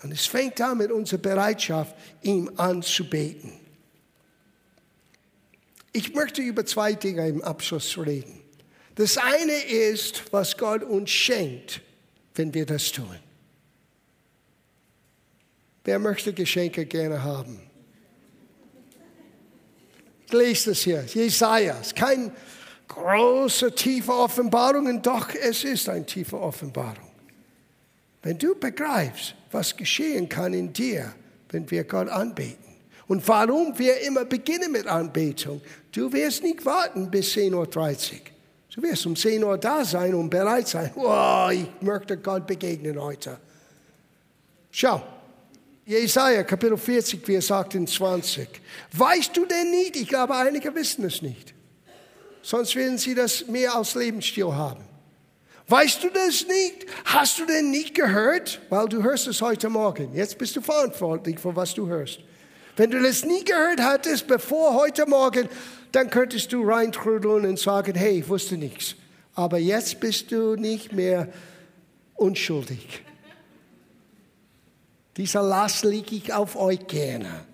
Und 0.02 0.12
es 0.12 0.26
fängt 0.26 0.60
an 0.60 0.78
mit 0.78 0.90
unserer 0.90 1.20
Bereitschaft, 1.20 1.94
ihm 2.22 2.50
anzubeten. 2.56 3.52
Ich 5.92 6.14
möchte 6.14 6.42
über 6.42 6.64
zwei 6.64 6.94
Dinge 6.94 7.28
im 7.28 7.42
Abschluss 7.42 7.96
reden. 7.98 8.40
Das 8.94 9.16
eine 9.16 9.52
ist, 9.52 10.24
was 10.32 10.56
Gott 10.56 10.82
uns 10.82 11.10
schenkt, 11.10 11.80
wenn 12.34 12.52
wir 12.52 12.66
das 12.66 12.90
tun. 12.90 13.16
Wer 15.84 15.98
möchte 15.98 16.32
Geschenke 16.32 16.86
gerne 16.86 17.22
haben? 17.22 17.60
Ich 20.26 20.32
lese 20.32 20.70
das 20.70 20.80
hier, 20.80 21.04
Jesaja. 21.04 21.78
Es 21.80 21.88
ist 21.88 21.96
keine 21.96 22.32
große, 22.88 23.74
tiefe 23.74 24.12
Offenbarung, 24.12 25.02
doch 25.02 25.28
es 25.34 25.64
ist 25.64 25.88
eine 25.88 26.06
tiefe 26.06 26.38
Offenbarung. 26.40 27.10
Wenn 28.22 28.38
du 28.38 28.54
begreifst, 28.54 29.34
was 29.52 29.76
geschehen 29.76 30.28
kann 30.28 30.54
in 30.54 30.72
dir, 30.72 31.12
wenn 31.50 31.70
wir 31.70 31.84
Gott 31.84 32.08
anbeten. 32.08 32.72
Und 33.08 33.26
warum 33.28 33.78
wir 33.78 34.00
immer 34.00 34.24
beginnen 34.24 34.72
mit 34.72 34.86
Anbetung. 34.86 35.60
Du 35.90 36.12
wirst 36.12 36.42
nicht 36.42 36.64
warten 36.64 37.10
bis 37.10 37.34
10.30 37.34 37.52
Uhr. 37.54 37.66
Du 38.74 38.82
wirst 38.82 39.04
um 39.04 39.14
10 39.14 39.44
Uhr 39.44 39.58
da 39.58 39.84
sein 39.84 40.14
und 40.14 40.30
bereit 40.30 40.68
sein. 40.68 40.90
Oh, 40.96 41.48
ich 41.52 41.66
möchte 41.80 42.16
Gott 42.16 42.46
begegnen 42.46 43.00
heute. 43.00 43.38
Schau, 44.70 45.02
Jesaja 45.84 46.42
Kapitel 46.44 46.78
40, 46.78 47.26
wir 47.26 47.42
sagten 47.42 47.86
20. 47.86 48.48
Weißt 48.92 49.36
du 49.36 49.44
denn 49.44 49.70
nicht? 49.70 49.96
Ich 49.96 50.08
glaube, 50.08 50.34
einige 50.34 50.74
wissen 50.74 51.04
es 51.04 51.20
nicht. 51.20 51.52
Sonst 52.40 52.74
werden 52.74 52.98
sie 52.98 53.14
das 53.14 53.46
mehr 53.46 53.74
als 53.74 53.94
Lebensstil 53.94 54.52
haben. 54.52 54.84
Weißt 55.68 56.02
du 56.02 56.10
das 56.10 56.46
nicht? 56.46 56.86
Hast 57.04 57.38
du 57.38 57.46
denn 57.46 57.70
nicht 57.70 57.94
gehört? 57.94 58.60
Weil 58.68 58.88
du 58.88 59.02
hörst 59.02 59.26
es 59.26 59.40
heute 59.40 59.68
Morgen. 59.68 60.14
Jetzt 60.14 60.38
bist 60.38 60.56
du 60.56 60.60
verantwortlich 60.60 61.38
für 61.38 61.54
was 61.54 61.74
du 61.74 61.86
hörst. 61.86 62.20
Wenn 62.76 62.90
du 62.90 63.00
das 63.00 63.24
nie 63.24 63.44
gehört 63.44 63.80
hattest 63.80 64.26
bevor 64.26 64.74
heute 64.74 65.06
Morgen, 65.06 65.48
dann 65.92 66.10
könntest 66.10 66.52
du 66.52 66.62
reintrudeln 66.62 67.44
und 67.44 67.58
sagen, 67.58 67.94
hey, 67.94 68.20
ich 68.20 68.28
wusste 68.28 68.56
nichts. 68.56 68.96
Aber 69.34 69.58
jetzt 69.58 70.00
bist 70.00 70.32
du 70.32 70.56
nicht 70.56 70.92
mehr 70.92 71.28
unschuldig. 72.14 73.02
Dieser 75.16 75.42
Last 75.42 75.84
liege 75.84 76.16
ich 76.16 76.32
auf 76.32 76.56
euch 76.56 76.86
gerne. 76.86 77.44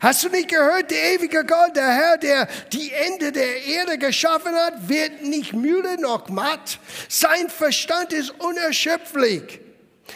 Hast 0.00 0.22
du 0.22 0.28
nicht 0.28 0.48
gehört, 0.48 0.90
der 0.90 1.14
ewige 1.14 1.44
Gott, 1.44 1.74
der 1.74 1.90
Herr, 1.90 2.18
der 2.18 2.48
die 2.72 2.92
Ende 2.92 3.32
der 3.32 3.64
Erde 3.64 3.98
geschaffen 3.98 4.54
hat, 4.54 4.88
wird 4.88 5.22
nicht 5.22 5.52
müde 5.52 6.00
noch 6.00 6.28
matt. 6.28 6.78
Sein 7.08 7.48
Verstand 7.48 8.12
ist 8.12 8.30
unerschöpflich. 8.38 9.60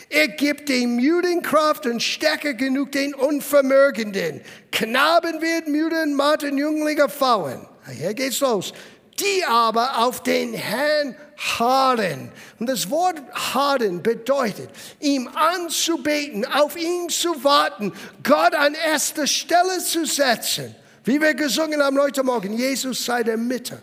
Er 0.09 0.29
gibt 0.29 0.69
dem 0.69 0.97
Müden 0.97 1.43
Kraft 1.43 1.87
und 1.87 2.03
Stärke 2.03 2.55
genug 2.55 2.93
den 2.93 3.15
Unvermögenden. 3.15 4.41
Knaben 4.71 5.43
werden 5.43 5.73
müde 5.73 6.03
und 6.03 6.15
matt 6.15 6.45
und 6.45 6.59
Jünglinge 6.59 7.09
fauen. 7.09 7.67
Hier 7.91 8.15
geht's 8.15 8.41
los. 8.41 8.73
Die 9.21 9.45
aber 9.45 9.99
auf 9.99 10.23
den 10.23 10.55
Herrn 10.55 11.17
harren. 11.59 12.33
Und 12.59 12.69
das 12.69 12.89
Wort 12.91 13.21
harren 13.33 14.03
bedeutet, 14.03 14.71
ihm 15.01 15.29
anzubeten, 15.29 16.45
auf 16.45 16.77
ihn 16.77 17.09
zu 17.09 17.45
warten, 17.45 17.93
Gott 18.23 18.55
an 18.55 18.75
erster 18.75 19.27
Stelle 19.27 19.79
zu 19.79 20.07
setzen. 20.07 20.75
Wie 21.05 21.21
wir 21.21 21.35
gesungen 21.35 21.83
haben 21.83 21.99
heute 21.99 22.23
Morgen, 22.23 22.57
Jesus 22.57 23.05
sei 23.05 23.23
der 23.23 23.37
Mitte 23.37 23.83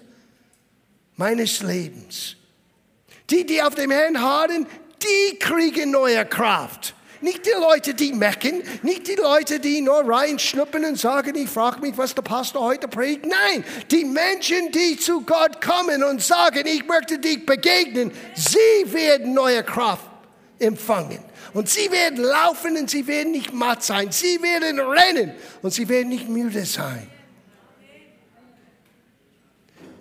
meines 1.17 1.61
Lebens. 1.61 2.35
Die, 3.29 3.45
die 3.45 3.61
auf 3.61 3.75
dem 3.75 3.91
Herrn 3.91 4.19
harren, 4.21 4.65
die 5.03 5.37
kriegen 5.37 5.91
neue 5.91 6.25
Kraft. 6.25 6.95
Nicht 7.21 7.45
die 7.45 7.59
Leute, 7.59 7.93
die 7.93 8.13
mecken, 8.13 8.63
nicht 8.81 9.07
die 9.07 9.15
Leute, 9.15 9.59
die 9.59 9.81
nur 9.81 10.07
reinschnuppern 10.07 10.85
und 10.85 10.97
sagen, 10.97 11.35
ich 11.35 11.49
frage 11.49 11.81
mich, 11.81 11.97
was 11.97 12.15
der 12.15 12.21
Pastor 12.21 12.61
heute 12.61 12.87
predigt. 12.87 13.25
Nein, 13.25 13.63
die 13.91 14.05
Menschen, 14.05 14.71
die 14.71 14.97
zu 14.97 15.21
Gott 15.21 15.59
kommen 15.61 16.03
und 16.03 16.21
sagen, 16.21 16.65
ich 16.65 16.87
möchte 16.87 17.19
dich 17.19 17.45
begegnen, 17.45 18.11
sie 18.35 18.93
werden 18.93 19.33
neue 19.33 19.63
Kraft 19.63 20.05
empfangen. 20.59 21.19
Und 21.53 21.67
sie 21.67 21.91
werden 21.91 22.23
laufen 22.23 22.77
und 22.77 22.89
sie 22.89 23.05
werden 23.07 23.31
nicht 23.31 23.53
matt 23.53 23.83
sein. 23.83 24.11
Sie 24.11 24.41
werden 24.41 24.79
rennen 24.79 25.33
und 25.61 25.73
sie 25.73 25.89
werden 25.89 26.09
nicht 26.09 26.29
müde 26.29 26.63
sein. 26.65 27.09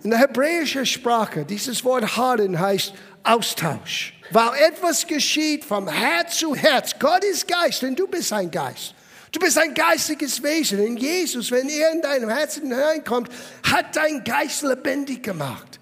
In 0.03 0.11
der 0.11 0.19
hebräischen 0.19 0.85
Sprache, 0.85 1.43
dieses 1.43 1.83
Wort 1.83 2.15
harden 2.15 2.57
heißt 2.57 2.93
Austausch. 3.23 4.13
Weil 4.31 4.63
etwas 4.69 5.07
geschieht 5.07 5.65
vom 5.65 5.87
Herz 5.87 6.37
zu 6.37 6.55
Herz. 6.55 6.93
Gott 6.99 7.23
ist 7.23 7.47
Geist 7.47 7.83
und 7.83 7.97
du 7.97 8.07
bist 8.07 8.31
ein 8.31 8.51
Geist. 8.51 8.93
Du 9.31 9.39
bist 9.39 9.57
ein 9.57 9.73
geistiges 9.73 10.41
Wesen. 10.41 10.79
Und 10.79 10.97
Jesus, 10.97 11.51
wenn 11.51 11.69
er 11.69 11.91
in 11.91 12.01
deinem 12.01 12.29
Herzen 12.29 12.63
hineinkommt, 12.63 13.29
hat 13.63 13.95
dein 13.95 14.23
Geist 14.23 14.63
lebendig 14.63 15.23
gemacht. 15.23 15.79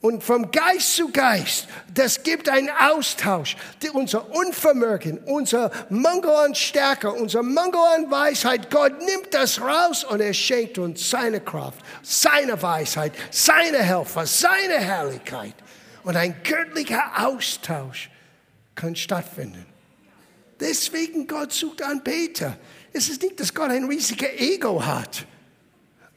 Und 0.00 0.22
vom 0.22 0.52
Geist 0.52 0.94
zu 0.94 1.10
Geist, 1.10 1.66
das 1.92 2.22
gibt 2.22 2.48
einen 2.48 2.70
Austausch. 2.70 3.56
Unser 3.92 4.32
Unvermögen, 4.32 5.18
unser 5.26 5.72
Mangel 5.90 6.30
an 6.30 6.54
Stärke, 6.54 7.10
unser 7.10 7.42
Mangel 7.42 7.80
an 7.96 8.08
Weisheit, 8.08 8.70
Gott 8.70 8.96
nimmt 9.00 9.34
das 9.34 9.60
raus 9.60 10.04
und 10.04 10.20
er 10.20 10.34
schenkt 10.34 10.78
uns 10.78 11.10
seine 11.10 11.40
Kraft, 11.40 11.80
seine 12.02 12.62
Weisheit, 12.62 13.12
seine 13.32 13.78
Helfer, 13.78 14.24
seine 14.24 14.78
Herrlichkeit 14.78 15.54
und 16.08 16.16
ein 16.16 16.42
göttlicher 16.42 17.26
Austausch 17.26 18.08
kann 18.74 18.96
stattfinden. 18.96 19.66
Deswegen 20.58 21.26
Gott 21.26 21.52
sucht 21.52 21.82
Anbeter. 21.82 22.56
Es 22.94 23.10
ist 23.10 23.20
nicht, 23.20 23.38
dass 23.38 23.52
Gott 23.52 23.68
ein 23.68 23.84
riesiger 23.84 24.32
Ego 24.40 24.82
hat. 24.82 25.26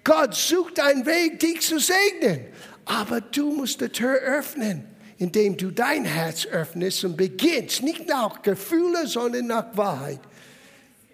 Gott 0.06 0.34
sucht 0.34 0.80
einen 0.80 1.06
Weg, 1.06 1.42
dich 1.42 1.60
zu 1.60 1.78
segnen. 1.78 2.46
Aber 2.86 3.20
du 3.20 3.52
musst 3.52 3.82
die 3.82 3.90
Tür 3.90 4.14
öffnen, 4.14 4.88
indem 5.18 5.58
du 5.58 5.72
dein 5.72 6.06
Herz 6.06 6.46
öffnest 6.46 7.04
und 7.04 7.18
beginnst, 7.18 7.84
nicht 7.84 8.08
nach 8.08 8.42
Gefühlen, 8.44 9.08
sondern 9.08 9.48
nach 9.48 9.76
Wahrheit. 9.76 10.22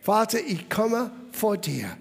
Vater, 0.04 0.40
ich 0.40 0.70
komme 0.70 1.10
vor 1.32 1.58
dir. 1.58 1.98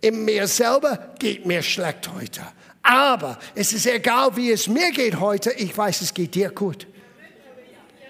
In 0.00 0.24
mir 0.24 0.46
selber 0.46 1.14
geht 1.18 1.44
mir 1.44 1.62
schlecht 1.62 2.10
heute. 2.14 2.40
Aber 2.86 3.36
es 3.56 3.72
ist 3.72 3.84
egal, 3.86 4.36
wie 4.36 4.52
es 4.52 4.68
mir 4.68 4.92
geht 4.92 5.18
heute, 5.18 5.50
ich 5.52 5.76
weiß, 5.76 6.02
es 6.02 6.14
geht 6.14 6.36
dir 6.36 6.50
gut. 6.50 6.86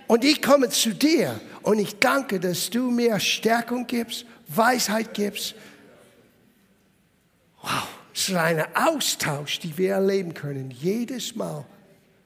Und 0.07 0.23
ich 0.23 0.43
komme 0.43 0.69
zu 0.69 0.95
dir 0.95 1.41
und 1.63 1.79
ich 1.79 1.99
danke, 1.99 2.39
dass 2.39 2.69
du 2.69 2.91
mir 2.91 3.19
Stärkung 3.19 3.87
gibst, 3.87 4.27
Weisheit 4.49 5.15
gibst. 5.15 5.55
Wow, 7.63 7.89
es 8.13 8.29
ist 8.29 8.37
ein 8.37 8.65
Austausch, 8.77 9.61
den 9.61 9.79
wir 9.79 9.95
erleben 9.95 10.35
können, 10.35 10.71
jedes 10.71 11.35
Mal, 11.35 11.65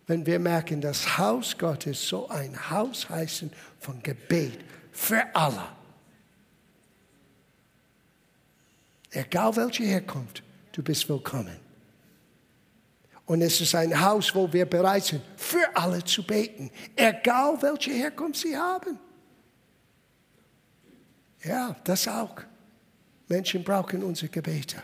wenn 0.08 0.26
wir 0.26 0.40
merken, 0.40 0.80
das 0.80 1.18
Haus 1.18 1.56
Gottes 1.56 2.08
so 2.08 2.28
ein 2.30 2.68
Haus 2.68 3.08
heißen 3.08 3.52
von 3.78 4.02
Gebet 4.02 4.58
für 4.90 5.24
alle. 5.36 5.68
Egal 9.12 9.54
welche 9.54 9.84
Herkunft, 9.84 10.42
du 10.72 10.82
bist 10.82 11.08
willkommen. 11.08 11.69
Und 13.30 13.42
es 13.42 13.60
ist 13.60 13.76
ein 13.76 14.00
Haus, 14.00 14.34
wo 14.34 14.52
wir 14.52 14.66
bereit 14.66 15.04
sind, 15.04 15.22
für 15.36 15.64
alle 15.76 16.02
zu 16.02 16.20
beten, 16.24 16.68
egal 16.96 17.62
welche 17.62 17.92
Herkunft 17.92 18.40
sie 18.40 18.56
haben. 18.56 18.98
Ja, 21.44 21.76
das 21.84 22.08
auch. 22.08 22.42
Menschen 23.28 23.62
brauchen 23.62 24.02
unsere 24.02 24.28
Gebete. 24.32 24.82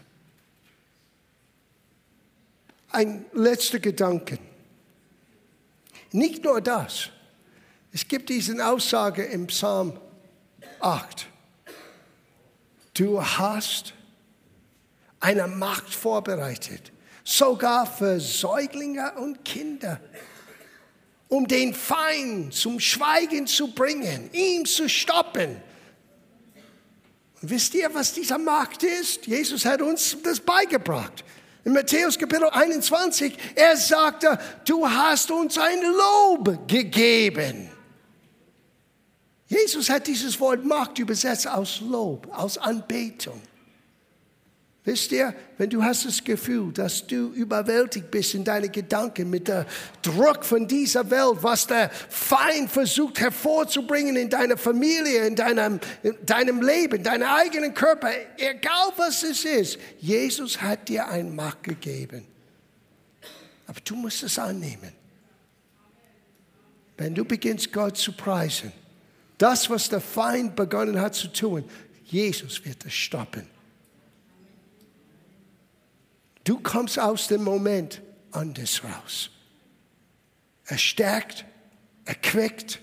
Ein 2.90 3.24
letzter 3.32 3.80
Gedanke. 3.80 4.38
Nicht 6.12 6.44
nur 6.44 6.60
das. 6.60 7.10
Es 7.92 8.06
gibt 8.06 8.28
diese 8.28 8.64
Aussage 8.64 9.24
im 9.24 9.48
Psalm 9.48 9.98
8. 10.78 11.26
Du 12.94 13.20
hast 13.20 13.92
eine 15.18 15.48
Macht 15.48 15.92
vorbereitet 15.92 16.92
sogar 17.26 17.86
für 17.86 18.20
Säuglinge 18.20 19.12
und 19.16 19.44
Kinder, 19.44 20.00
um 21.28 21.46
den 21.48 21.74
Feind 21.74 22.54
zum 22.54 22.78
Schweigen 22.78 23.48
zu 23.48 23.74
bringen, 23.74 24.30
ihn 24.32 24.64
zu 24.64 24.88
stoppen. 24.88 25.60
Und 27.42 27.50
wisst 27.50 27.74
ihr, 27.74 27.92
was 27.92 28.12
dieser 28.12 28.38
Markt 28.38 28.84
ist? 28.84 29.26
Jesus 29.26 29.64
hat 29.64 29.82
uns 29.82 30.16
das 30.22 30.38
beigebracht. 30.38 31.24
In 31.64 31.72
Matthäus 31.72 32.16
Kapitel 32.16 32.48
21, 32.48 33.36
er 33.56 33.76
sagte, 33.76 34.38
du 34.64 34.88
hast 34.88 35.32
uns 35.32 35.58
ein 35.58 35.82
Lob 35.82 36.68
gegeben. 36.68 37.68
Jesus 39.48 39.90
hat 39.90 40.06
dieses 40.06 40.38
Wort 40.38 40.64
Markt 40.64 41.00
übersetzt 41.00 41.48
aus 41.48 41.80
Lob, 41.80 42.28
aus 42.32 42.56
Anbetung. 42.56 43.40
Wisst 44.86 45.10
ihr, 45.10 45.34
wenn 45.58 45.68
du 45.68 45.82
hast 45.82 46.06
das 46.06 46.22
Gefühl, 46.22 46.72
dass 46.72 47.04
du 47.04 47.32
überwältigt 47.32 48.08
bist 48.08 48.36
in 48.36 48.44
deinen 48.44 48.70
Gedanken 48.70 49.28
mit 49.28 49.48
dem 49.48 49.64
Druck 50.00 50.44
von 50.44 50.68
dieser 50.68 51.10
Welt, 51.10 51.38
was 51.42 51.66
der 51.66 51.90
Feind 51.90 52.70
versucht 52.70 53.18
hervorzubringen 53.18 54.14
in 54.14 54.30
deiner 54.30 54.56
Familie, 54.56 55.26
in 55.26 55.34
deinem, 55.34 55.80
in 56.04 56.14
deinem 56.24 56.62
Leben, 56.62 57.02
deinem 57.02 57.26
eigenen 57.26 57.74
Körper, 57.74 58.10
egal 58.36 58.92
was 58.96 59.24
es 59.24 59.44
ist, 59.44 59.78
Jesus 59.98 60.62
hat 60.62 60.88
dir 60.88 61.08
eine 61.08 61.30
Macht 61.30 61.64
gegeben. 61.64 62.24
Aber 63.66 63.80
du 63.80 63.96
musst 63.96 64.22
es 64.22 64.38
annehmen. 64.38 64.92
Wenn 66.96 67.12
du 67.12 67.24
beginnst, 67.24 67.72
Gott 67.72 67.96
zu 67.96 68.12
preisen, 68.12 68.70
das, 69.36 69.68
was 69.68 69.88
der 69.88 70.00
Feind 70.00 70.54
begonnen 70.54 71.00
hat 71.00 71.16
zu 71.16 71.26
tun, 71.26 71.64
Jesus 72.04 72.64
wird 72.64 72.86
es 72.86 72.94
stoppen. 72.94 73.55
Du 76.46 76.60
kommst 76.60 76.96
aus 76.96 77.26
dem 77.26 77.42
Moment 77.42 78.00
anders 78.30 78.80
raus. 78.84 79.30
Er 80.66 80.78
stärkt, 80.78 81.44
er 82.04 82.14
quickt. 82.14 82.80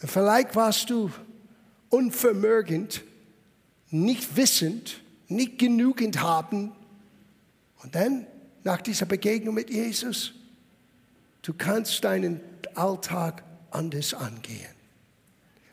Und 0.00 0.08
vielleicht 0.08 0.54
warst 0.54 0.90
du 0.90 1.10
unvermögend, 1.88 3.02
nicht 3.90 4.36
wissend, 4.36 5.02
nicht 5.26 5.58
genügend 5.58 6.20
haben. 6.20 6.70
Und 7.82 7.96
dann, 7.96 8.28
nach 8.62 8.80
dieser 8.80 9.06
Begegnung 9.06 9.56
mit 9.56 9.70
Jesus, 9.70 10.34
du 11.42 11.52
kannst 11.52 12.04
deinen 12.04 12.40
Alltag 12.76 13.42
anders 13.72 14.14
angehen. 14.14 14.70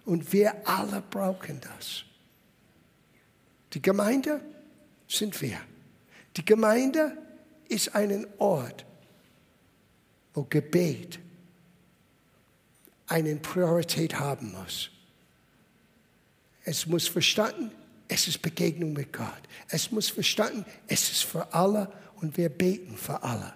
Und 0.05 0.33
wir 0.33 0.67
alle 0.67 1.03
brauchen 1.07 1.61
das. 1.61 2.03
Die 3.73 3.81
Gemeinde 3.81 4.41
sind 5.11 5.41
wir. 5.41 5.59
Die 6.37 6.45
Gemeinde 6.45 7.17
ist 7.67 7.93
ein 7.95 8.25
Ort, 8.37 8.85
wo 10.33 10.43
Gebet 10.43 11.19
eine 13.07 13.35
Priorität 13.35 14.17
haben 14.17 14.53
muss. 14.53 14.89
Es 16.63 16.85
muss 16.85 17.07
verstanden, 17.07 17.71
es 18.07 18.27
ist 18.27 18.41
Begegnung 18.41 18.93
mit 18.93 19.11
Gott. 19.11 19.41
Es 19.69 19.91
muss 19.91 20.09
verstanden, 20.09 20.65
es 20.87 21.11
ist 21.11 21.23
für 21.23 21.53
alle 21.53 21.91
und 22.17 22.37
wir 22.37 22.49
beten 22.49 22.95
für 22.95 23.21
alle. 23.23 23.53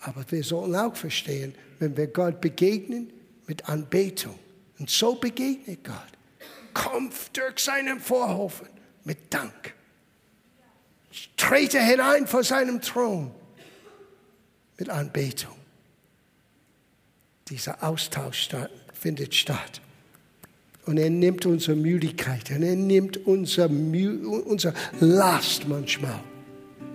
Aber 0.00 0.24
wir 0.30 0.42
sollen 0.42 0.74
auch 0.74 0.96
verstehen, 0.96 1.54
wenn 1.78 1.96
wir 1.96 2.06
Gott 2.06 2.40
begegnen 2.40 3.12
mit 3.46 3.68
Anbetung, 3.68 4.38
und 4.78 4.88
so 4.88 5.14
begegnet 5.14 5.84
Gott, 5.84 5.94
kommt 6.72 7.36
durch 7.36 7.58
seinen 7.58 8.00
Vorhofen 8.00 8.66
mit 9.04 9.32
Dank 9.32 9.74
trete 11.36 11.80
hinein 11.80 12.26
vor 12.26 12.44
seinem 12.44 12.80
Thron 12.80 13.30
mit 14.78 14.88
Anbetung. 14.88 15.54
dieser 17.50 17.82
Austausch 17.82 18.42
statt, 18.42 18.70
findet 18.92 19.34
statt. 19.34 19.80
Und 20.86 20.98
er 20.98 21.10
nimmt 21.10 21.46
unsere 21.46 21.76
Müdigkeit 21.76 22.50
und 22.50 22.62
er 22.62 22.76
nimmt 22.76 23.16
unser, 23.26 23.68
unser 23.68 24.72
Last 25.00 25.68
manchmal. 25.68 26.20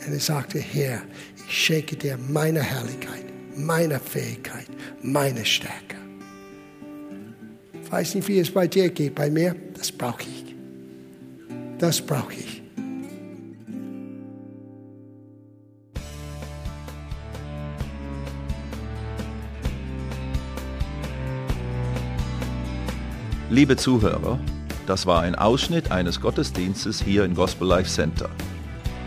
Und 0.06 0.14
er 0.14 0.20
sagte, 0.20 0.60
Herr, 0.60 1.02
ich 1.36 1.66
schenke 1.66 1.96
dir 1.96 2.18
meine 2.18 2.62
Herrlichkeit, 2.62 3.26
meine 3.56 4.00
Fähigkeit, 4.00 4.68
meine 5.02 5.46
Stärke. 5.46 5.98
Ich 7.84 7.92
weiß 7.92 8.16
nicht, 8.16 8.28
wie 8.28 8.40
es 8.40 8.52
bei 8.52 8.68
dir 8.68 8.90
geht, 8.90 9.14
bei 9.14 9.30
mir, 9.30 9.56
das 9.76 9.92
brauche 9.92 10.24
ich. 10.24 10.56
Das 11.78 12.02
brauche 12.02 12.34
ich. 12.34 12.65
Liebe 23.52 23.78
Zuhörer, 23.78 24.40
das 24.88 25.06
war 25.06 25.22
ein 25.22 25.36
Ausschnitt 25.36 25.92
eines 25.92 26.20
Gottesdienstes 26.20 27.00
hier 27.00 27.24
im 27.24 27.36
Gospel 27.36 27.68
Life 27.68 27.88
Center. 27.88 28.28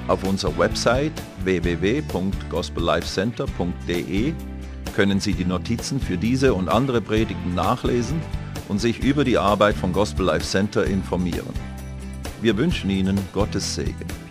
Auf 0.07 0.23
unserer 0.23 0.57
Website 0.57 1.11
www.gospellifecenter.de 1.43 4.33
können 4.95 5.19
Sie 5.19 5.33
die 5.33 5.45
Notizen 5.45 5.99
für 5.99 6.17
diese 6.17 6.55
und 6.55 6.69
andere 6.69 7.01
Predigten 7.01 7.57
nachlesen 7.57 8.21
und 8.69 8.81
sich 8.81 9.01
über 9.01 9.25
die 9.25 9.39
Arbeit 9.39 9.75
von 9.75 9.93
Gospel 9.93 10.27
Life 10.27 10.47
Center 10.47 10.85
informieren. 10.85 11.53
Wir 12.41 12.57
wünschen 12.57 12.91
Ihnen 12.91 13.19
Gottes 13.35 13.75
Segen. 13.75 14.28